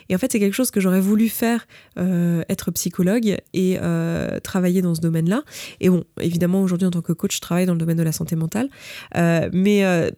[0.10, 1.66] Et en fait, c'est quelque chose que j'aurais voulu faire,
[1.98, 3.80] être psychologue et
[4.44, 5.42] travailler dans ce domaine-là.
[5.80, 8.12] Et bon, évidemment, aujourd'hui en tant que coach, je travaille dans le domaine de la
[8.12, 8.70] santé mentale,
[9.52, 10.12] mais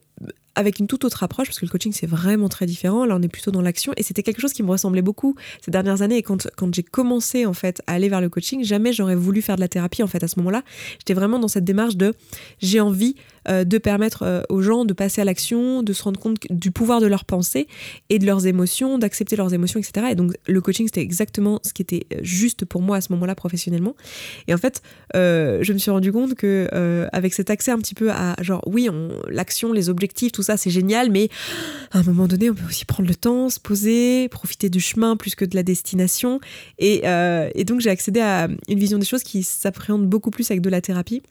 [0.58, 3.06] avec une toute autre approche, parce que le coaching c'est vraiment très différent.
[3.06, 5.72] Là, on est plutôt dans l'action, et c'était quelque chose qui me ressemblait beaucoup ces
[5.72, 6.18] dernières années.
[6.18, 9.42] Et quand, quand j'ai commencé en fait à aller vers le coaching, jamais j'aurais voulu
[9.42, 10.04] faire de la thérapie.
[10.04, 10.64] En fait, à ce moment-là,
[11.00, 12.14] j'étais vraiment dans cette démarche de
[12.60, 13.16] j'ai envie
[13.50, 16.72] euh, de permettre euh, aux gens de passer à l'action, de se rendre compte du
[16.72, 17.68] pouvoir de leurs pensées
[18.10, 20.08] et de leurs émotions, d'accepter leurs émotions, etc.
[20.12, 23.12] Et donc le coaching, c'était exactement ce qui était euh, juste pour moi à ce
[23.14, 23.96] moment-là professionnellement.
[24.48, 24.82] Et en fait,
[25.14, 26.68] je me suis rendu compte que
[27.12, 28.90] avec cet accès un petit peu à genre oui,
[29.30, 31.30] l'action, les objectifs, tout ça, c'est génial, mais
[31.92, 35.16] à un moment donné, on peut aussi prendre le temps, se poser, profiter du chemin
[35.16, 36.40] plus que de la destination.
[36.80, 40.62] Et, et donc j'ai accédé à une vision des choses qui s'appréhende beaucoup plus avec
[40.62, 41.22] de la thérapie.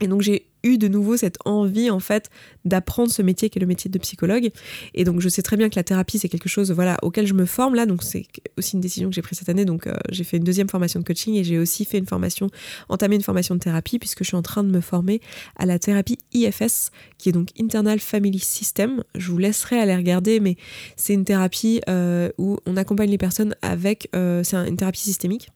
[0.00, 2.30] Et donc j'ai eu de nouveau cette envie en fait
[2.64, 4.50] d'apprendre ce métier qui est le métier de psychologue.
[4.94, 7.34] Et donc je sais très bien que la thérapie c'est quelque chose voilà auquel je
[7.34, 7.86] me forme là.
[7.86, 8.26] Donc c'est
[8.56, 9.64] aussi une décision que j'ai prise cette année.
[9.64, 12.48] Donc euh, j'ai fait une deuxième formation de coaching et j'ai aussi fait une formation
[12.88, 15.20] entamé une formation de thérapie puisque je suis en train de me former
[15.56, 19.02] à la thérapie IFS qui est donc Internal Family System.
[19.16, 20.56] Je vous laisserai aller regarder mais
[20.96, 25.50] c'est une thérapie euh, où on accompagne les personnes avec euh, c'est une thérapie systémique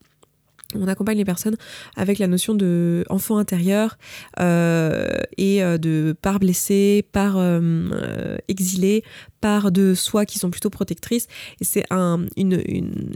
[0.81, 1.57] on accompagne les personnes
[1.97, 3.99] avec la notion de enfant intérieur
[4.41, 9.03] euh, et euh, de part blessée, part euh, exilée,
[9.41, 11.29] part de soi qui sont plutôt protectrices.
[11.61, 12.63] Et c'est un, une,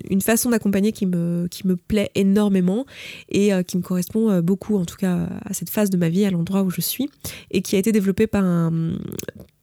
[0.08, 2.86] une, façon d'accompagner qui me, qui me plaît énormément
[3.28, 6.30] et qui me correspond beaucoup, en tout cas, à cette phase de ma vie, à
[6.30, 7.08] l'endroit où je suis,
[7.50, 8.92] et qui a été développée par un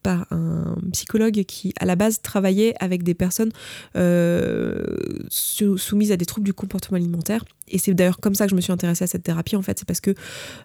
[0.03, 3.51] par un psychologue qui, à la base, travaillait avec des personnes
[5.29, 8.61] soumises à des troubles du comportement alimentaire et c'est d'ailleurs comme ça que je me
[8.61, 9.79] suis intéressée à cette thérapie en fait.
[9.79, 10.13] C'est parce que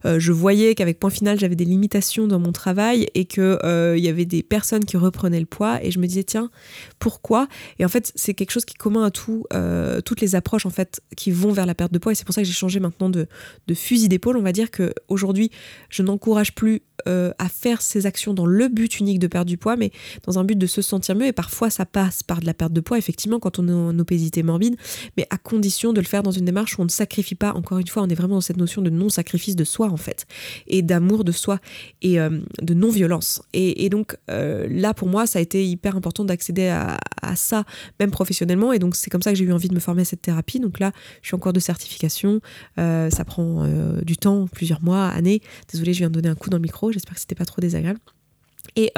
[0.04, 3.96] euh, je voyais qu'avec point final j'avais des limitations dans mon travail et que euh,
[3.96, 5.84] il y avait des personnes qui reprenaient le poids.
[5.84, 6.50] Et je me disais tiens
[6.98, 7.48] pourquoi?
[7.78, 10.66] Et en fait c'est quelque chose qui est commun à tout euh, toutes les approches
[10.66, 12.12] en fait qui vont vers la perte de poids.
[12.12, 13.26] Et c'est pour ça que j'ai changé maintenant de,
[13.74, 14.36] fusil d'épaule.
[14.36, 15.50] On va dire que aujourd'hui
[15.88, 19.74] je n'encourage plus à faire ces actions dans le but unique de perdre du poids
[19.74, 19.90] mais
[20.24, 21.26] dans un but de se sentir mieux.
[21.26, 23.98] Et parfois ça passe par de la perte de poids effectivement quand on est en
[23.98, 24.76] obésité morbide
[25.16, 27.86] mais à condition de le faire dans une démarche où on sacrifie pas, encore une
[27.86, 30.26] fois, on est vraiment dans cette notion de non-sacrifice de soi en fait,
[30.66, 31.58] et d'amour de soi,
[32.00, 33.42] et euh, de non-violence.
[33.52, 36.98] Et, donc euh, là, pour moi, ça a été hyper important d'accéder à,
[37.36, 37.64] ça,
[38.00, 40.04] même professionnellement, et donc c'est comme ça que j'ai eu envie de me former à
[40.04, 40.60] cette thérapie.
[40.60, 42.40] Donc là, je suis en cours de certification,
[42.78, 43.66] euh, ça prend
[44.02, 45.40] du temps, plusieurs mois, années.
[45.72, 47.60] Désolée, je viens de donner un coup dans le micro, j'espère que c'était pas trop
[47.60, 48.00] désagréable.
[48.76, 48.92] Et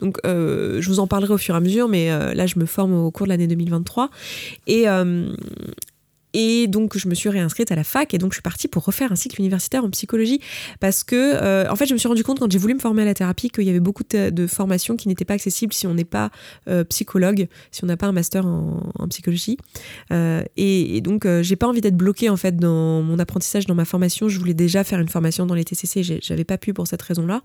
[0.00, 2.94] donc, je vous en parlerai au fur et à mesure, mais là, je me forme
[2.94, 4.10] au cours de l'année 2023.
[4.66, 4.86] Et,
[6.32, 8.84] et donc, je me suis réinscrite à la fac et donc je suis partie pour
[8.84, 10.40] refaire un cycle universitaire en psychologie
[10.78, 13.02] parce que, euh, en fait, je me suis rendu compte quand j'ai voulu me former
[13.02, 15.94] à la thérapie qu'il y avait beaucoup de, formations qui n'étaient pas accessibles si on
[15.94, 16.30] n'est pas
[16.68, 19.56] euh, psychologue, si on n'a pas un master en, psychologie.
[20.12, 23.84] Euh, et, donc, j'ai pas envie d'être bloquée en fait dans mon apprentissage, dans ma
[23.84, 24.28] formation.
[24.28, 27.42] Je voulais déjà faire une formation dans les TCC, j'avais pas pu pour cette raison-là,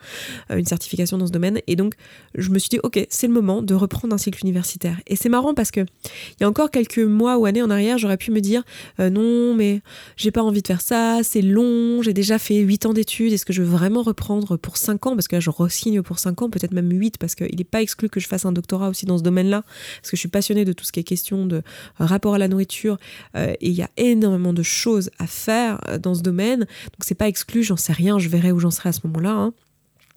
[0.49, 1.59] une certification dans ce domaine.
[1.67, 1.95] Et donc,
[2.35, 4.97] je me suis dit, ok, c'est le moment de reprendre un cycle universitaire.
[5.07, 7.97] Et c'est marrant parce que il y a encore quelques mois ou années en arrière,
[7.97, 8.63] j'aurais pu me dire,
[8.99, 9.81] euh, non, mais
[10.17, 13.45] j'ai pas envie de faire ça, c'est long, j'ai déjà fait 8 ans d'études, est-ce
[13.45, 15.15] que je veux vraiment reprendre pour 5 ans?
[15.15, 17.81] Parce que là, je re-signe pour 5 ans, peut-être même 8, parce qu'il n'est pas
[17.81, 19.63] exclu que je fasse un doctorat aussi dans ce domaine-là,
[20.01, 21.61] parce que je suis passionnée de tout ce qui est question de
[21.97, 22.97] rapport à la nourriture,
[23.35, 27.01] euh, et il y a énormément de choses à faire euh, dans ce domaine, donc
[27.01, 29.31] c'est pas exclu, j'en sais rien, je verrai où j'en serai à ce moment-là.
[29.31, 29.53] Hein.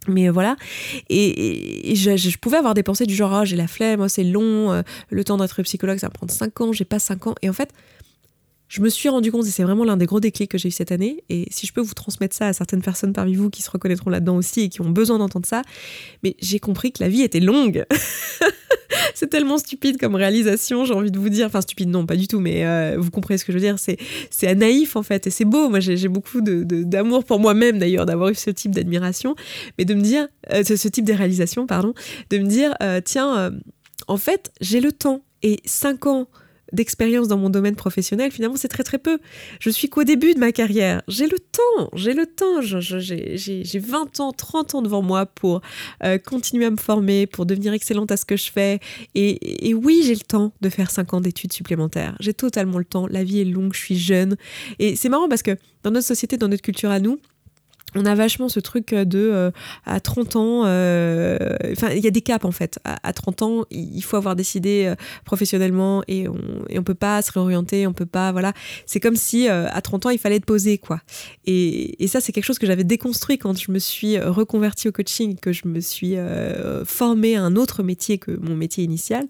[0.06, 0.56] Mais voilà,
[1.10, 4.82] et, je, pouvais avoir des pensées du genre, ah, j'ai la flemme, oh, c'est long,
[5.10, 7.34] le temps d'être psychologue, ça va prendre 5 ans, j'ai pas 5 ans.
[7.42, 7.70] Et en fait,
[8.68, 10.72] je me suis rendu compte, et c'est vraiment l'un des gros déclics que j'ai eu
[10.72, 13.62] cette année, et si je peux vous transmettre ça à certaines personnes parmi vous qui
[13.62, 15.62] se reconnaîtront là-dedans aussi et qui ont besoin d'entendre ça,
[16.22, 17.84] mais j'ai compris que la vie était longue.
[19.14, 21.46] c'est tellement stupide comme réalisation, j'ai envie de vous dire.
[21.46, 23.78] Enfin, stupide, non, pas du tout, mais euh, vous comprenez ce que je veux dire.
[23.78, 23.96] C'est,
[24.30, 25.68] c'est naïf, en fait, et c'est beau.
[25.68, 29.34] Moi, j'ai, beaucoup de, d'amour pour moi-même, d'ailleurs, d'avoir eu ce type d'admiration,
[29.78, 31.94] mais de me dire, euh, ce, type de réalisation, pardon,
[32.30, 33.52] de me dire, euh, tiens,
[34.06, 36.28] en fait, j'ai le temps, et 5 ans
[36.72, 39.18] d'expérience dans mon domaine professionnel, finalement, c'est très très peu.
[39.60, 41.02] Je suis qu'au début de ma carrière.
[41.08, 42.60] J'ai le temps, j'ai le temps.
[42.60, 45.60] J'ai 20 ans, 30 ans devant moi pour
[46.04, 48.80] euh, continuer à me former, pour devenir excellente à ce que je fais.
[49.14, 52.16] Et, et oui, j'ai le temps de faire 5 ans d'études supplémentaires.
[52.20, 53.06] J'ai totalement le temps.
[53.06, 54.36] La vie est longue, je suis jeune.
[54.78, 57.18] Et c'est marrant parce que dans notre société, dans notre culture à nous,
[57.94, 59.50] on a vachement ce truc de euh,
[59.86, 61.38] à 30 ans, euh,
[61.72, 62.78] enfin il y a des caps en fait.
[62.84, 66.36] À, 30 ans, il faut avoir décidé euh, professionnellement et on,
[66.68, 68.52] et on peut pas se réorienter, on peut pas, voilà.
[68.86, 71.00] C'est comme si à 30 ans il fallait être posé quoi.
[71.46, 74.92] Et, et ça c'est quelque chose que j'avais déconstruit quand je me suis reconvertie au
[74.92, 76.16] coaching, que je me suis
[76.84, 79.26] formée à un autre métier que mon métier initial.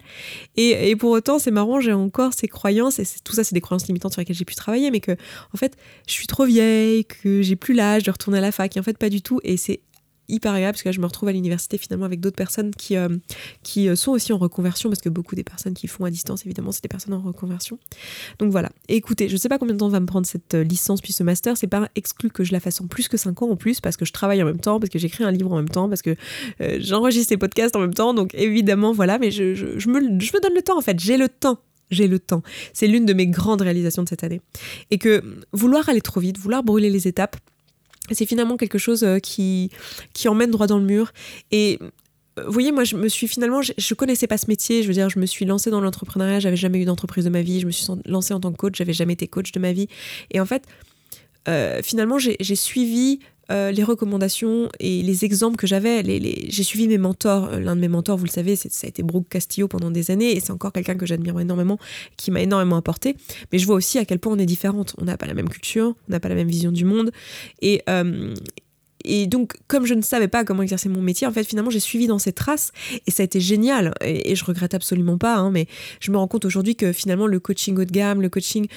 [0.55, 3.61] Et, et pour autant c'est marrant, j'ai encore ces croyances et tout ça c'est des
[3.61, 5.13] croyances limitantes sur lesquelles j'ai pu travailler, mais que
[5.53, 8.75] en fait je suis trop vieille, que j'ai plus l'âge de retourner à la fac.
[8.75, 9.39] Et en fait, pas du tout.
[9.43, 9.81] Et c'est
[10.29, 12.95] hyper agréable parce que là, je me retrouve à l'université finalement avec d'autres personnes qui,
[12.95, 13.09] euh,
[13.63, 16.45] qui euh, sont aussi en reconversion parce que beaucoup des personnes qui font à distance,
[16.45, 17.79] évidemment, c'est des personnes en reconversion.
[18.37, 18.69] Donc voilà.
[18.87, 21.23] écoutez, je sais pas combien de temps va me prendre cette euh, licence puis ce
[21.23, 21.57] master.
[21.57, 23.97] C'est pas exclu que je la fasse en plus que 5 ans en plus parce
[23.97, 26.01] que je travaille en même temps, parce que j'écris un livre en même temps, parce
[26.01, 26.15] que
[26.77, 28.13] j'enregistre des podcasts en même temps.
[28.13, 29.17] Donc évidemment, voilà.
[29.17, 29.43] Mais je,
[29.89, 30.99] me donne le temps en fait.
[30.99, 31.59] J'ai le temps
[31.91, 32.43] j'ai le temps.
[32.71, 34.41] C'est l'une de mes grandes réalisations de cette année.
[34.91, 37.35] Et que vouloir aller trop vite, vouloir brûler les étapes,
[38.15, 39.71] c'est finalement quelque chose euh, qui,
[40.13, 41.11] qui emmène droit dans le mur.
[41.51, 44.83] Et euh, vous voyez, moi, je me suis finalement, je, je, connaissais pas ce métier.
[44.83, 47.41] Je veux dire, je me suis lancée dans l'entrepreneuriat, j'avais jamais eu d'entreprise de ma
[47.41, 47.59] vie.
[47.59, 49.87] Je me suis lancée en tant que coach, j'avais jamais été coach de ma vie.
[50.31, 50.63] Et en fait,
[51.47, 53.19] euh, finalement, j'ai suivi
[53.51, 56.03] euh, les recommandations et les exemples que j'avais.
[56.49, 57.45] J'ai suivi mes mentors.
[57.45, 60.11] Euh, l'un de mes mentors, vous le savez, ça a été Brooke Castillo pendant des
[60.11, 61.79] années et c'est encore quelqu'un que j'admire énormément,
[62.17, 63.15] qui m'a énormément apporté.
[63.51, 64.95] Mais je vois aussi à quel point on est différentes.
[64.99, 67.11] On n'a pas la même culture, on n'a pas la même vision du monde.
[67.61, 67.81] Et.
[67.89, 68.33] Euh,
[69.05, 71.79] et donc, comme je ne savais pas comment exercer mon métier, en fait, finalement, j'ai
[71.79, 72.73] suivi dans ces traces
[73.07, 73.93] et ça a été génial.
[74.01, 75.67] Et, je regrette absolument pas, hein, mais
[76.01, 78.67] je me rends compte aujourd'hui que finalement, le coaching haut de gamme, le coaching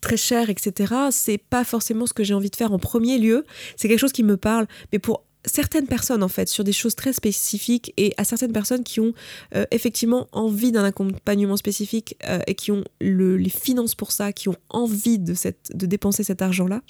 [0.00, 3.44] très cher, etc., c'est pas forcément ce que j'ai envie de faire en premier lieu.
[3.76, 6.94] C'est quelque chose qui me parle, mais pour certaines personnes en fait sur des choses
[6.94, 9.12] très spécifiques et à certaines personnes qui ont
[9.54, 14.48] euh, effectivement envie d'un accompagnement spécifique euh, et qui ont les finances pour ça, qui
[14.48, 16.82] ont envie de, cette, de dépenser cet argent-là.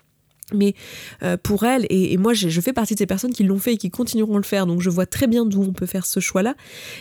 [0.55, 0.75] Mais
[1.23, 3.77] euh, pour elle, et, moi je, fais partie de ces personnes qui l'ont fait et
[3.77, 6.21] qui continueront à le faire, donc je vois très bien d'où on peut faire ce
[6.21, 6.55] choix-là.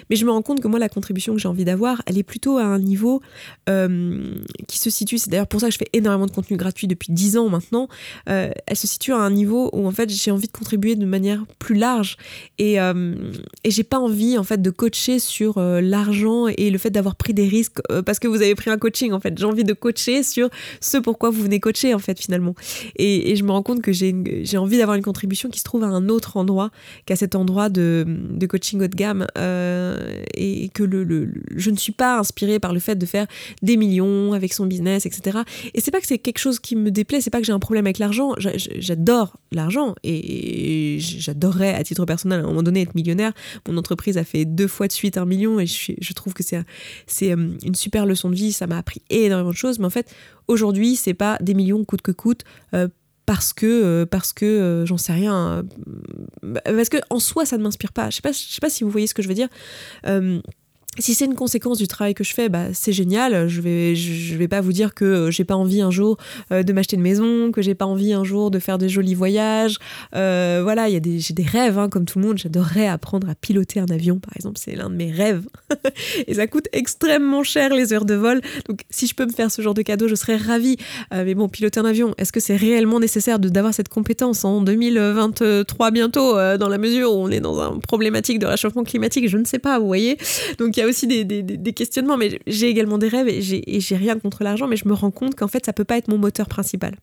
[0.10, 2.24] Mais je me rends compte que moi la contribution que j'ai envie d'avoir, elle est
[2.24, 3.22] plutôt à un niveau
[3.70, 4.34] euh,
[4.68, 7.14] qui se situe, c'est d'ailleurs pour ça que je fais énormément de contenu gratuit depuis
[7.14, 7.88] 10 ans maintenant,
[8.30, 11.06] euh, elle se situe à un niveau où en fait j'ai envie de contribuer de
[11.06, 12.18] manière plus large
[12.58, 17.16] et, et j'ai pas envie en fait de coacher sur l'argent et le fait d'avoir
[17.16, 19.38] pris des risques parce que vous avez pris un coaching en fait.
[19.38, 20.50] J'ai envie de coacher sur
[20.82, 22.56] ce pourquoi vous venez coacher en fait finalement.
[22.96, 25.88] et je me rends compte que j'ai envie d'avoir une contribution qui se trouve à
[25.88, 26.72] un autre endroit
[27.06, 28.06] qu'à cet endroit de,
[28.50, 32.80] coaching haut de gamme euh, et que le, je ne suis pas inspirée par le
[32.80, 33.28] fait de faire
[33.62, 35.40] des millions avec son business, etc.
[35.74, 37.60] Et c'est pas que c'est quelque chose qui me déplaît, c'est pas que j'ai un
[37.60, 38.34] problème avec l'argent.
[38.38, 43.34] J'adore l'argent et j'adorerais à titre personnel à un moment donné être millionnaire.
[43.68, 46.44] Mon entreprise a fait deux fois de suite un million et je, je trouve que
[46.44, 46.64] c'est
[47.32, 48.52] euh, une super leçon de vie.
[48.52, 50.14] Ça m'a appris énormément de choses, mais en fait
[50.48, 52.44] aujourd'hui c'est pas des millions coûte que coûte.
[52.74, 52.88] Euh,
[53.28, 55.64] parce que, parce que j'en sais rien.
[56.64, 58.10] Parce que en soi, ça ne m'inspire pas.
[58.10, 59.50] Je sais pas, sais pas si vous voyez ce que je veux dire
[61.00, 63.48] si c'est une conséquence du travail que je fais, bah, c'est génial.
[63.48, 66.18] Je vais, je vais pas vous dire que euh, j'ai pas envie un jour
[66.52, 69.16] euh, de m'acheter une maison, que j'ai pas envie un jour de faire des jolis
[69.16, 69.78] voyages.
[70.16, 72.38] Euh, voilà, il y a des, j'ai des rêves, hein, comme tout le monde.
[72.38, 74.58] J'adorerais apprendre à piloter un avion, par exemple.
[74.60, 75.44] C'est l'un de mes rêves.
[76.28, 78.42] et ça coûte extrêmement cher les heures de vol.
[78.68, 80.78] Donc, si je peux me faire ce genre de cadeau, je serais ravie.
[81.12, 84.62] mais bon, piloter un avion, est-ce que c'est réellement nécessaire de, d'avoir cette compétence en
[84.62, 89.28] 2023 bientôt, dans la mesure où on est dans une problématique de réchauffement climatique?
[89.28, 90.18] Je ne sais pas, vous voyez.
[90.90, 93.42] Aussi des, questionnements, mais j'ai également des rêves et
[93.80, 96.08] j'ai rien contre l'argent, mais je me rends compte qu'en fait, ça peut pas être
[96.08, 96.96] mon moteur principal.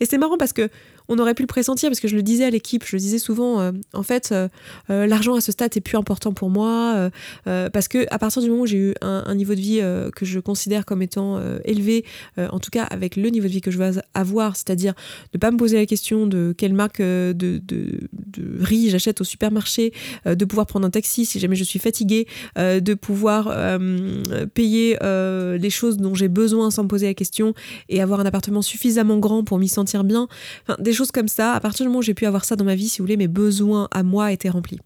[0.00, 0.68] Et c'est marrant parce que
[1.08, 3.18] on aurait pu le pressentir parce que je le disais à l'équipe, je le disais
[3.18, 4.48] souvent, euh, en fait, euh,
[4.90, 7.10] euh, l'argent à ce stade est plus important pour moi
[7.44, 9.80] parce que à partir du moment où j'ai eu un, niveau de vie
[10.14, 12.04] que je considère comme étant élevé,
[12.38, 14.94] en tout cas avec le niveau de vie que je veux avoir, c'est-à-dire
[15.34, 18.08] ne pas me poser la question de quelle marque de, de
[18.60, 19.92] riz j'achète au supermarché,
[20.26, 22.26] de pouvoir prendre un taxi si jamais je suis fatiguée,
[22.56, 23.31] de pouvoir
[24.54, 27.54] payer les choses dont j'ai besoin sans me poser la question
[27.88, 30.28] et avoir un appartement suffisamment grand pour m'y sentir bien.
[30.66, 31.52] Enfin, des choses comme ça.
[31.52, 33.16] À partir du moment où j'ai pu avoir ça dans ma vie, si vous voulez,
[33.16, 34.78] mes besoins à moi étaient remplis.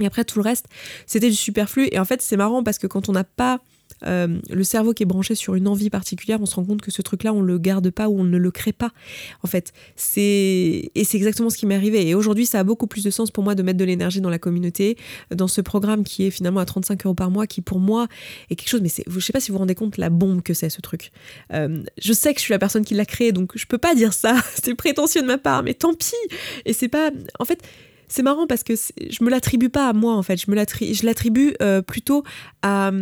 [0.00, 0.66] Et après, tout le reste,
[1.06, 1.88] c'était du superflu.
[1.92, 3.60] Et en fait, c'est marrant parce que quand on n'a pas
[4.06, 6.90] euh, le cerveau qui est branché sur une envie particulière, on se rend compte que
[6.90, 8.92] ce truc-là, on le garde pas ou on ne le crée pas.
[9.42, 12.08] En fait, c'est et c'est exactement ce qui m'est arrivé.
[12.08, 14.30] Et aujourd'hui, ça a beaucoup plus de sens pour moi de mettre de l'énergie dans
[14.30, 14.96] la communauté,
[15.34, 18.06] dans ce programme qui est finalement à 35 euros par mois, qui pour moi
[18.50, 18.82] est quelque chose.
[18.82, 21.10] Mais je sais pas si vous vous rendez compte la bombe que c'est ce truc.
[21.52, 23.94] Euh, je sais que je suis la personne qui l'a créé, donc je peux pas
[23.94, 24.36] dire ça.
[24.62, 26.12] c'est prétentieux de ma part, mais tant pis.
[26.64, 27.62] Et c'est pas, en fait
[28.12, 31.54] c'est marrant parce que je me l'attribue pas à moi en fait, je me l'attribue
[31.62, 32.24] euh, plutôt
[32.60, 32.92] à,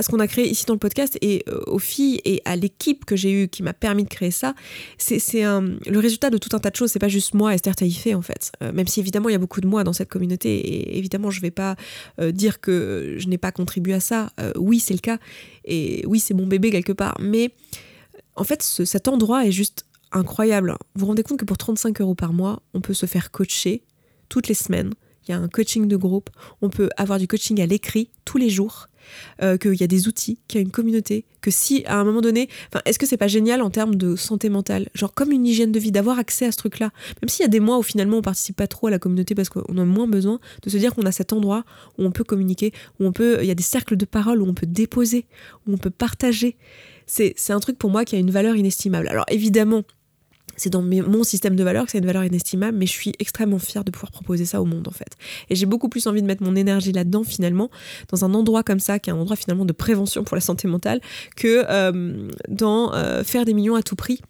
[0.00, 3.04] ce qu'on a créé ici dans le podcast et euh, aux filles et à l'équipe
[3.04, 4.54] que j'ai eue qui m'a permis de créer ça.
[4.98, 8.16] C'est le résultat de tout un tas de choses, c'est pas juste moi Esther Taïfé
[8.16, 8.50] en fait.
[8.60, 11.30] Euh, même si évidemment il y a beaucoup de moi dans cette communauté et évidemment
[11.30, 11.76] je vais pas
[12.20, 14.32] dire que je n'ai pas contribué à ça.
[14.56, 15.18] oui c'est le cas
[15.64, 17.52] et oui c'est mon bébé quelque part, mais
[18.34, 20.74] en fait cet endroit est juste incroyable.
[20.94, 23.82] Vous vous rendez compte que pour 35 euros par mois, on peut se faire coacher
[24.28, 24.92] toutes les semaines.
[25.26, 26.30] Il y a un coaching de groupe.
[26.62, 28.88] On peut avoir du coaching à l'écrit tous les jours.
[29.42, 32.04] Euh, qu'il y a des outils, qu'il y a une communauté, que si à un
[32.04, 32.48] moment donné,
[32.84, 35.78] est-ce que c'est pas génial en termes de santé mentale, genre comme une hygiène de
[35.78, 36.90] vie, d'avoir accès à ce truc-là,
[37.22, 39.34] même s'il y a des mois où finalement on participe pas trop à la communauté
[39.34, 41.64] parce qu'on a moins besoin de se dire qu'on a cet endroit
[41.96, 44.46] où on peut communiquer, où on peut, il y a des cercles de parole où
[44.46, 45.26] on peut déposer,
[45.66, 46.56] où on peut partager.
[47.06, 49.08] C'est un truc pour moi qui a une valeur inestimable.
[49.08, 49.84] Alors évidemment,
[50.58, 53.58] c'est dans mon système de valeurs que c'est une valeur inestimable, mais je suis extrêmement
[53.58, 55.16] fière de pouvoir proposer ça au monde en fait.
[55.48, 57.70] Et j'ai beaucoup plus envie de mettre mon énergie là-dedans finalement,
[58.10, 60.68] dans un endroit comme ça, qui est un endroit finalement de prévention pour la santé
[60.68, 61.00] mentale,
[61.36, 64.20] que euh, dans euh, faire des millions à tout prix.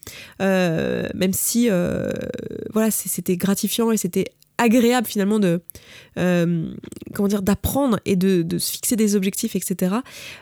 [0.40, 1.68] Euh, même si
[2.72, 4.26] voilà, c'était gratifiant et c'était
[4.58, 5.62] agréable finalement de
[6.18, 6.74] euh,
[7.14, 9.96] comment dire d'apprendre et de, de, se fixer des objectifs etc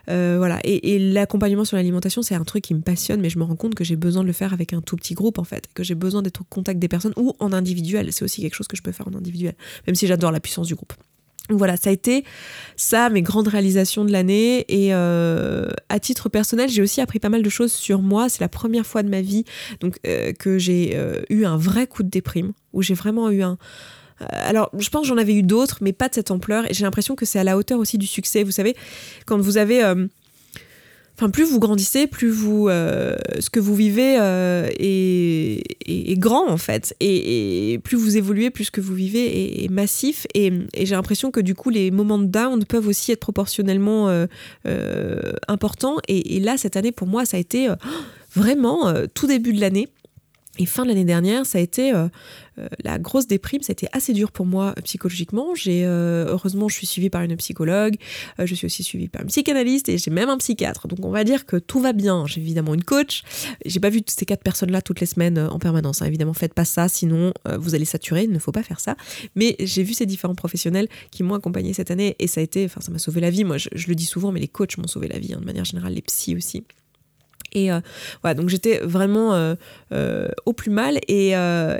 [0.09, 0.59] euh, voilà.
[0.65, 3.75] Et, l'accompagnement sur l'alimentation c'est un truc qui me passionne mais je me rends compte
[3.75, 5.69] que j'ai besoin de le faire avec un tout petit groupe en fait.
[5.75, 8.13] Que j'ai besoin d'être au contact des personnes ou en individuel.
[8.13, 9.55] C'est aussi quelque chose que je peux faire en individuel
[9.87, 10.95] même si j'adore la puissance du groupe.
[11.49, 12.25] Voilà, ça a été
[12.75, 14.65] ça, mes grandes réalisations de l'année.
[14.69, 18.29] Et euh, à titre personnel, j'ai aussi appris pas mal de choses sur moi.
[18.29, 19.45] C'est la première fois de ma vie
[19.81, 20.99] donc, que j'ai
[21.31, 23.59] eu un vrai coup de déprime, où j'ai vraiment eu un,
[24.21, 26.71] alors, je pense j'en avais eu d'autres, mais pas de cette ampleur.
[26.71, 28.43] Et j'ai l'impression que c'est à la hauteur aussi du succès.
[28.45, 28.77] Vous savez,
[29.27, 29.85] quand vous avez.
[29.85, 30.07] Euh,
[31.17, 34.17] enfin, plus vous grandissez, plus vous, euh, ce que vous vivez
[34.79, 40.27] est, grand en fait, et, plus vous évoluez, plus ce que vous vivez est, massif.
[40.35, 44.27] Et, j'ai l'impression que du coup, les moments de down peuvent aussi être proportionnellement
[45.49, 45.97] importants.
[46.09, 47.69] Et, là, cette année, pour moi, ça a été
[48.35, 49.89] vraiment tout début de l'année.
[50.59, 51.93] Et fin de l'année dernière, ça a été
[52.59, 55.55] euh, la grosse déprime, c'était assez dur pour moi euh, psychologiquement.
[55.55, 57.97] J'ai euh, heureusement, je suis suivie par une psychologue,
[58.39, 60.89] je suis aussi suivie par un psychanalyste et j'ai même un psychiatre.
[60.89, 62.27] Donc on va dire que tout va bien.
[62.27, 63.23] J'ai évidemment une coach.
[63.65, 66.03] J'ai pas vu ces quatre personnes-là toutes les semaines en permanence.
[66.03, 66.07] Hein.
[66.07, 68.25] Évidemment, faites pas ça, sinon vous allez saturer.
[68.25, 68.97] Il ne faut pas faire ça.
[69.35, 72.65] Mais j'ai vu ces différents professionnels qui m'ont accompagné cette année et ça a été,
[72.65, 73.45] enfin, ça m'a sauvé la vie.
[73.45, 75.65] Moi, je, le dis souvent, mais les coachs m'ont sauvé la vie hein, de manière
[75.65, 76.65] générale, les psys aussi.
[77.53, 77.81] Et euh,
[78.23, 79.55] voilà, donc j'étais vraiment euh,
[79.93, 81.35] euh, au plus mal et,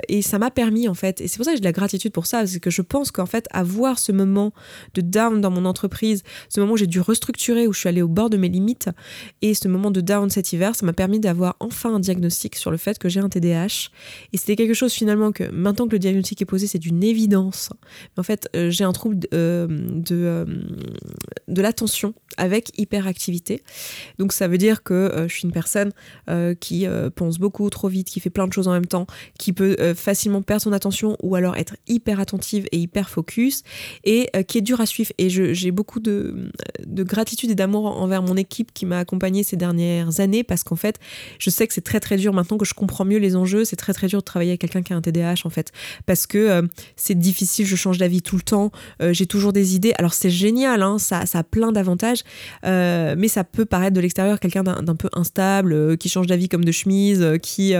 [0.07, 2.11] et ça m'a permis en fait, et c'est pour ça que j'ai de la gratitude
[2.11, 4.53] pour ça, c'est que je pense qu'en fait avoir ce moment
[4.93, 8.01] de down dans mon entreprise, ce moment où j'ai dû restructurer, où je suis allée
[8.01, 8.89] au bord de mes limites,
[9.41, 12.71] et ce moment de down cet hiver, ça m'a permis d'avoir enfin un diagnostic sur
[12.71, 13.89] le fait que j'ai un TDAH.
[14.33, 17.69] Et c'était quelque chose finalement que maintenant que le diagnostic est posé, c'est d'une évidence.
[18.15, 20.45] Mais en fait, j'ai un trouble de, de,
[21.47, 23.63] de l'attention avec hyperactivité.
[24.19, 25.91] Donc ça veut dire que je suis une personne
[26.59, 29.07] qui pense beaucoup trop vite, qui fait plein de choses en même temps,
[29.39, 33.63] qui peut facilement perdre son attention ou alors être hyper attentive et hyper focus
[34.03, 35.11] et qui est dur à suivre.
[35.17, 36.51] Et j'ai beaucoup de,
[36.85, 40.75] de gratitude et d'amour envers mon équipe qui m'a accompagnée ces dernières années parce qu'en
[40.75, 40.99] fait,
[41.39, 43.65] je sais que c'est très très dur maintenant que je comprends mieux les enjeux.
[43.65, 45.71] C'est très très dur de travailler avec quelqu'un qui a un TDAH en fait
[46.05, 49.93] parce que c'est difficile, je change d'avis tout le temps, j'ai toujours des idées.
[49.97, 52.23] Alors c'est génial, hein, ça, a plein d'avantages,
[52.65, 56.49] euh, mais ça peut paraître de l'extérieur quelqu'un d'un peu instable, euh, qui change d'avis
[56.49, 57.73] comme de chemise, euh, qui,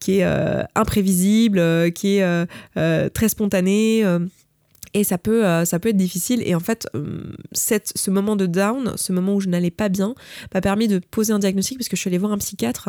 [0.00, 0.26] qui est
[0.74, 4.04] imprévisible, qui est très spontané
[4.96, 6.42] et ça peut, euh, ça peut être difficile.
[6.46, 9.90] Et en fait, euh, cette, ce moment de down, ce moment où je n'allais pas
[9.90, 10.14] bien,
[10.54, 12.88] m'a permis de poser un diagnostic parce que je suis allée voir un psychiatre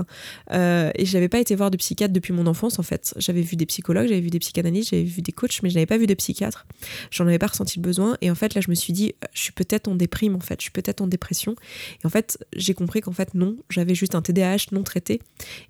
[0.54, 3.14] euh, et je n'avais pas été voir de psychiatre depuis mon enfance en fait.
[3.18, 5.86] J'avais vu des psychologues, j'avais vu des psychanalystes, j'avais vu des coachs, mais je n'avais
[5.86, 6.66] pas vu de psychiatre.
[7.12, 8.16] J'en avais pas ressenti le besoin.
[8.22, 10.62] Et en fait, là, je me suis dit, je suis peut-être en déprime en fait,
[10.62, 11.56] je suis peut-être en dépression.
[12.02, 15.20] Et en fait, j'ai compris qu'en fait, non, j'avais juste un TDAH non traité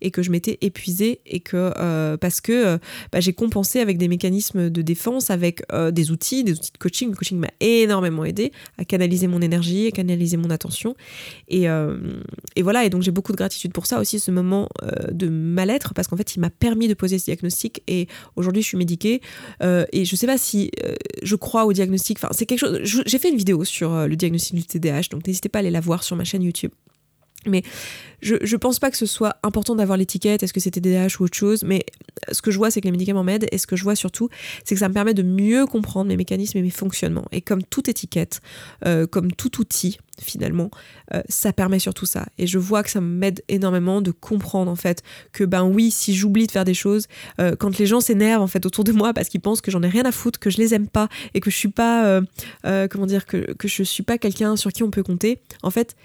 [0.02, 1.74] et que je m'étais épuisée et que
[2.18, 2.78] parce que
[3.12, 7.10] bah, j'ai compensé avec des mécanismes de défense, avec des outils des outils de coaching.
[7.10, 10.96] Le coaching m'a énormément aidé à canaliser mon énergie, à canaliser mon attention.
[11.48, 11.98] Et, euh,
[12.62, 15.94] voilà, et donc j'ai beaucoup de gratitude pour ça aussi, ce moment euh, de mal-être,
[15.94, 17.84] parce qu'en fait, il m'a permis de poser ce diagnostic.
[17.88, 19.22] Et aujourd'hui, je suis médiquée.
[19.64, 20.72] Euh, et je sais pas si
[21.22, 22.18] je crois au diagnostic.
[22.18, 22.80] Enfin, c'est quelque chose.
[22.84, 25.82] J'ai fait une vidéo sur le diagnostic du TDAH, donc n'hésitez pas à aller la
[25.82, 26.72] voir sur ma chaîne YouTube.
[27.48, 27.64] Mais
[28.22, 31.24] je, je pense pas que ce soit important d'avoir l'étiquette, est-ce que c'était TDAH ou
[31.24, 31.86] autre chose, mais
[32.32, 34.30] ce que je vois, c'est que les médicaments m'aident, et ce que je vois surtout,
[34.64, 37.28] c'est que ça me permet de mieux comprendre mes mécanismes et mes fonctionnements.
[37.32, 38.42] Et comme toute étiquette,
[38.86, 40.72] euh, comme tout outil, finalement,
[41.14, 42.26] euh, ça permet surtout ça.
[42.40, 46.16] Et je vois que ça m'aide énormément de comprendre, en fait, que ben oui, si
[46.16, 47.08] j'oublie de faire des choses,
[47.40, 49.84] euh, quand les gens s'énervent, en fait, autour de moi, parce qu'ils pensent que j'en
[49.84, 52.22] ai rien à foutre, que je les aime pas, et que je suis pas,
[52.90, 55.96] comment dire, que, que je suis pas quelqu'un sur qui on peut compter, en fait,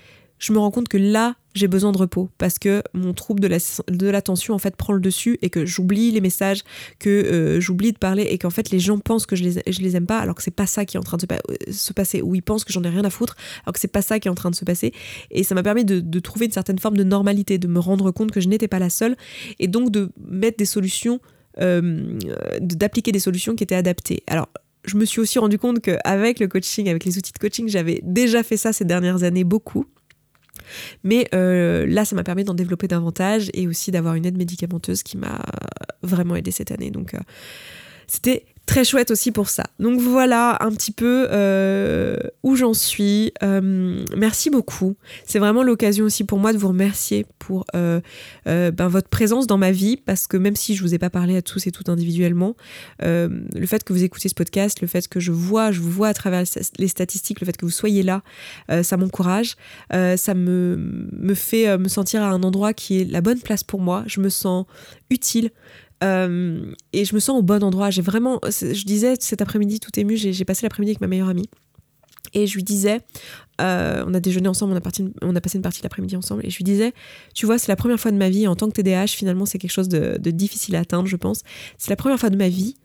[0.43, 4.07] je me rends compte que là, j'ai besoin de repos parce que mon trouble de
[4.09, 6.63] l'attention en fait prend le dessus et que j'oublie les messages,
[6.99, 9.81] que euh, j'oublie de parler et qu'en fait les gens pensent que je les, je
[9.81, 11.27] les aime pas alors que c'est pas ça qui est en train de
[11.71, 14.03] se, passer ou ils pensent que j'en ai rien à foutre alors que c'est pas
[14.03, 14.93] ça qui est en train de se passer
[15.31, 18.33] et ça m'a permis de, trouver une certaine forme de normalité, de me rendre compte
[18.33, 19.17] que je n'étais pas la seule
[19.61, 21.21] et donc de mettre des solutions,
[21.61, 22.19] euh,
[22.61, 24.25] d'appliquer des solutions qui étaient adaptées.
[24.27, 24.49] Alors
[24.85, 28.01] je me suis aussi rendu compte qu'avec le coaching, avec les outils de coaching, j'avais
[28.03, 29.87] déjà fait ça ces dernières années beaucoup.
[31.05, 35.03] Mais euh, là, ça m'a permis d'en développer davantage et aussi d'avoir une aide médicamenteuse
[35.03, 35.41] qui m'a
[36.03, 36.91] vraiment aidé cette année.
[36.91, 37.21] Donc, euh,
[38.07, 39.65] c'était très chouette aussi pour ça.
[39.81, 43.33] Donc voilà un petit peu euh, où j'en suis.
[43.43, 44.97] Euh, merci beaucoup.
[45.27, 48.01] C'est vraiment l'occasion aussi pour moi de vous remercier pour euh,
[48.47, 51.37] ben, votre présence dans ma vie parce que même si je vous ai pas parlé
[51.37, 52.55] à tous et toutes individuellement,
[53.01, 56.09] le fait que vous écoutez ce podcast, le fait que je vois, je vous vois
[56.09, 56.45] à travers
[56.79, 58.23] les statistiques, le fait que vous soyez là,
[58.83, 59.57] ça m'encourage.
[59.91, 64.05] ça me fait me sentir à un endroit qui est la bonne place pour moi.
[64.07, 64.67] Je me sens
[65.11, 65.51] utile.
[66.03, 67.91] Euh, et je me sens au bon endroit.
[67.91, 71.49] J'ai vraiment, je disais cet après-midi, tout ému, j'ai passé l'après-midi avec ma meilleure amie.
[72.35, 73.01] Et je lui disais,
[73.61, 74.81] euh, on a déjeuné ensemble, on a,
[75.41, 76.93] passé une partie de l'après-midi ensemble, et je lui disais,
[77.35, 79.59] tu vois, c'est la première fois de ma vie, en tant que TDAH, finalement, c'est
[79.59, 81.43] quelque chose de, difficile à atteindre, je pense.
[81.77, 82.77] C'est la première fois de ma vie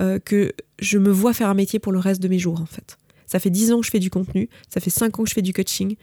[0.00, 2.66] euh, que je me vois faire un métier pour le reste de mes jours, en
[2.66, 2.96] fait.
[3.26, 5.34] Ça fait 10 ans que je fais du contenu, ça fait 5 ans que je
[5.34, 5.96] fais du coaching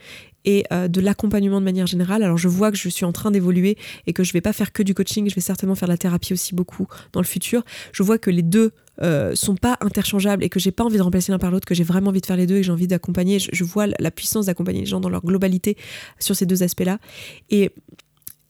[0.44, 2.22] et euh, de l'accompagnement de manière générale.
[2.22, 4.72] Alors je vois que je suis en train d'évoluer et que je vais pas faire
[4.72, 7.62] que du coaching, je vais certainement faire de la thérapie aussi beaucoup dans le futur.
[7.92, 11.02] Je vois que les deux euh, sont pas interchangeables et que j'ai pas envie de
[11.02, 12.72] remplacer l'un par l'autre, que j'ai vraiment envie de faire les deux et que j'ai
[12.72, 13.38] envie d'accompagner.
[13.38, 15.76] Je, vois la puissance d'accompagner les gens dans leur globalité
[16.18, 16.98] sur ces deux aspects-là.
[17.50, 17.70] Et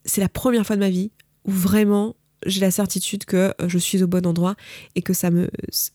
[0.05, 1.13] c'est la première fois de ma vie
[1.45, 4.55] où vraiment j'ai la certitude que euh, je suis au bon endroit
[4.95, 5.51] et que ça me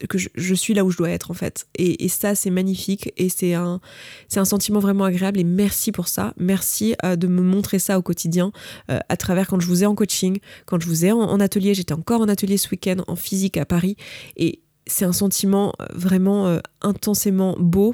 [0.08, 1.68] que je, suis là où je dois être en fait.
[1.76, 3.80] Et, ça c'est magnifique et c'est un
[4.28, 6.34] c'est un sentiment vraiment agréable et merci pour ça.
[6.38, 8.52] Merci euh, de me montrer ça au quotidien
[8.90, 11.74] euh, à travers quand je vous ai en coaching quand je vous ai en, atelier.
[11.74, 13.98] J'étais encore en atelier ce week-end en physique à Paris
[14.38, 17.94] et c'est un sentiment vraiment intensément beau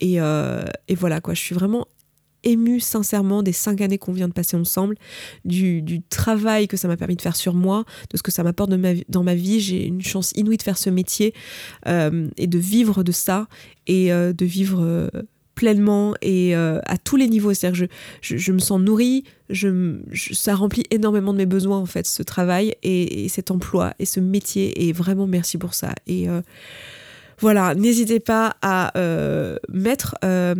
[0.00, 1.86] et, et, voilà quoi, je suis vraiment
[2.44, 4.96] ému sincèrement des cinq années qu'on vient de passer ensemble,
[5.44, 8.70] du, travail que ça m'a permis de faire sur moi, de ce que ça m'apporte
[8.70, 9.60] dans ma vie.
[9.60, 11.34] J'ai une chance inouïe de faire ce métier
[11.88, 13.48] euh, et de vivre de ça
[13.86, 15.08] et euh, de vivre euh,
[15.54, 17.54] pleinement et à tous les niveaux.
[17.54, 19.98] C'est-à-dire que je, me sens nourrie, je,
[20.32, 24.04] ça remplit énormément de mes besoins en fait, ce travail et, et, cet emploi et
[24.04, 24.86] ce métier.
[24.88, 25.94] Et vraiment merci pour ça.
[26.08, 26.26] Et
[27.40, 30.54] Voilà, n'hésitez pas à euh, mettre euh,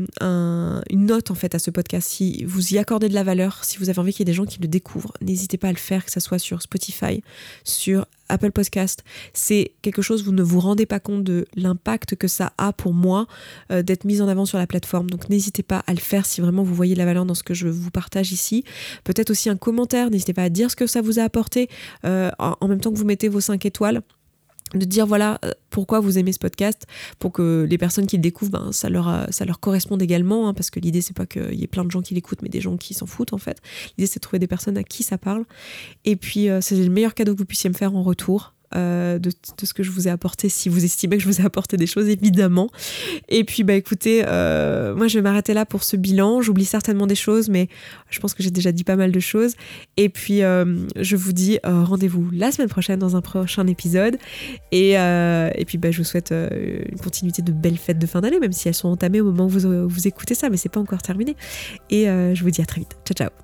[0.91, 2.09] une note en fait à ce podcast.
[2.09, 4.37] Si vous y accordez de la valeur, si vous avez envie qu'il y ait des
[4.37, 7.23] gens qui le découvrent, n'hésitez pas à le faire, que ce soit sur Spotify,
[7.65, 9.05] sur Apple Podcast.
[9.33, 12.92] C'est quelque chose, vous ne vous rendez pas compte de l'impact que ça a pour
[12.92, 13.27] moi
[13.71, 15.11] euh, d'être mise en avant sur la plateforme.
[15.11, 17.42] Donc n'hésitez pas à le faire si vraiment vous voyez de la valeur dans ce
[17.42, 18.65] que je vous partage ici.
[19.05, 21.69] Peut-être aussi un commentaire, n'hésitez pas à dire ce que ça vous a apporté
[22.05, 24.03] en même temps que vous mettez vos 5 étoiles
[24.73, 26.87] de dire voilà euh, pourquoi vous aimez ce podcast
[27.19, 30.54] pour que les personnes qui le découvrent ben, ça leur euh, ça corresponde également hein,
[30.54, 32.60] parce que l'idée c'est pas qu'il y ait plein de gens qui l'écoutent mais des
[32.60, 33.60] gens qui s'en foutent en fait.
[33.96, 35.44] L'idée c'est de trouver des personnes à qui ça parle.
[36.04, 39.19] Et puis euh, c'est le meilleur cadeau que vous puissiez me faire en retour euh,
[39.19, 39.31] de,
[39.62, 41.87] ce que je vous ai apporté, si vous estimez que je vous ai apporté des
[41.87, 42.71] choses, évidemment.
[43.29, 46.42] Et puis, bah écoutez, euh, moi je vais m'arrêter là pour ce bilan.
[46.42, 47.69] J'oublie certainement des choses, mais
[48.10, 49.54] je pense que j'ai déjà dit pas mal de choses.
[49.96, 50.65] Et puis, euh,
[51.00, 54.17] je vous dis rendez-vous la semaine prochaine dans un prochain épisode.
[54.73, 58.40] Et, et puis, bah, je vous souhaite une continuité de belles fêtes de fin d'année,
[58.40, 60.81] même si elles sont entamées au moment où vous, vous écoutez ça, mais c'est pas
[60.81, 61.37] encore terminé.
[61.90, 62.96] Et je vous dis à très vite.
[63.04, 63.44] Ciao, ciao.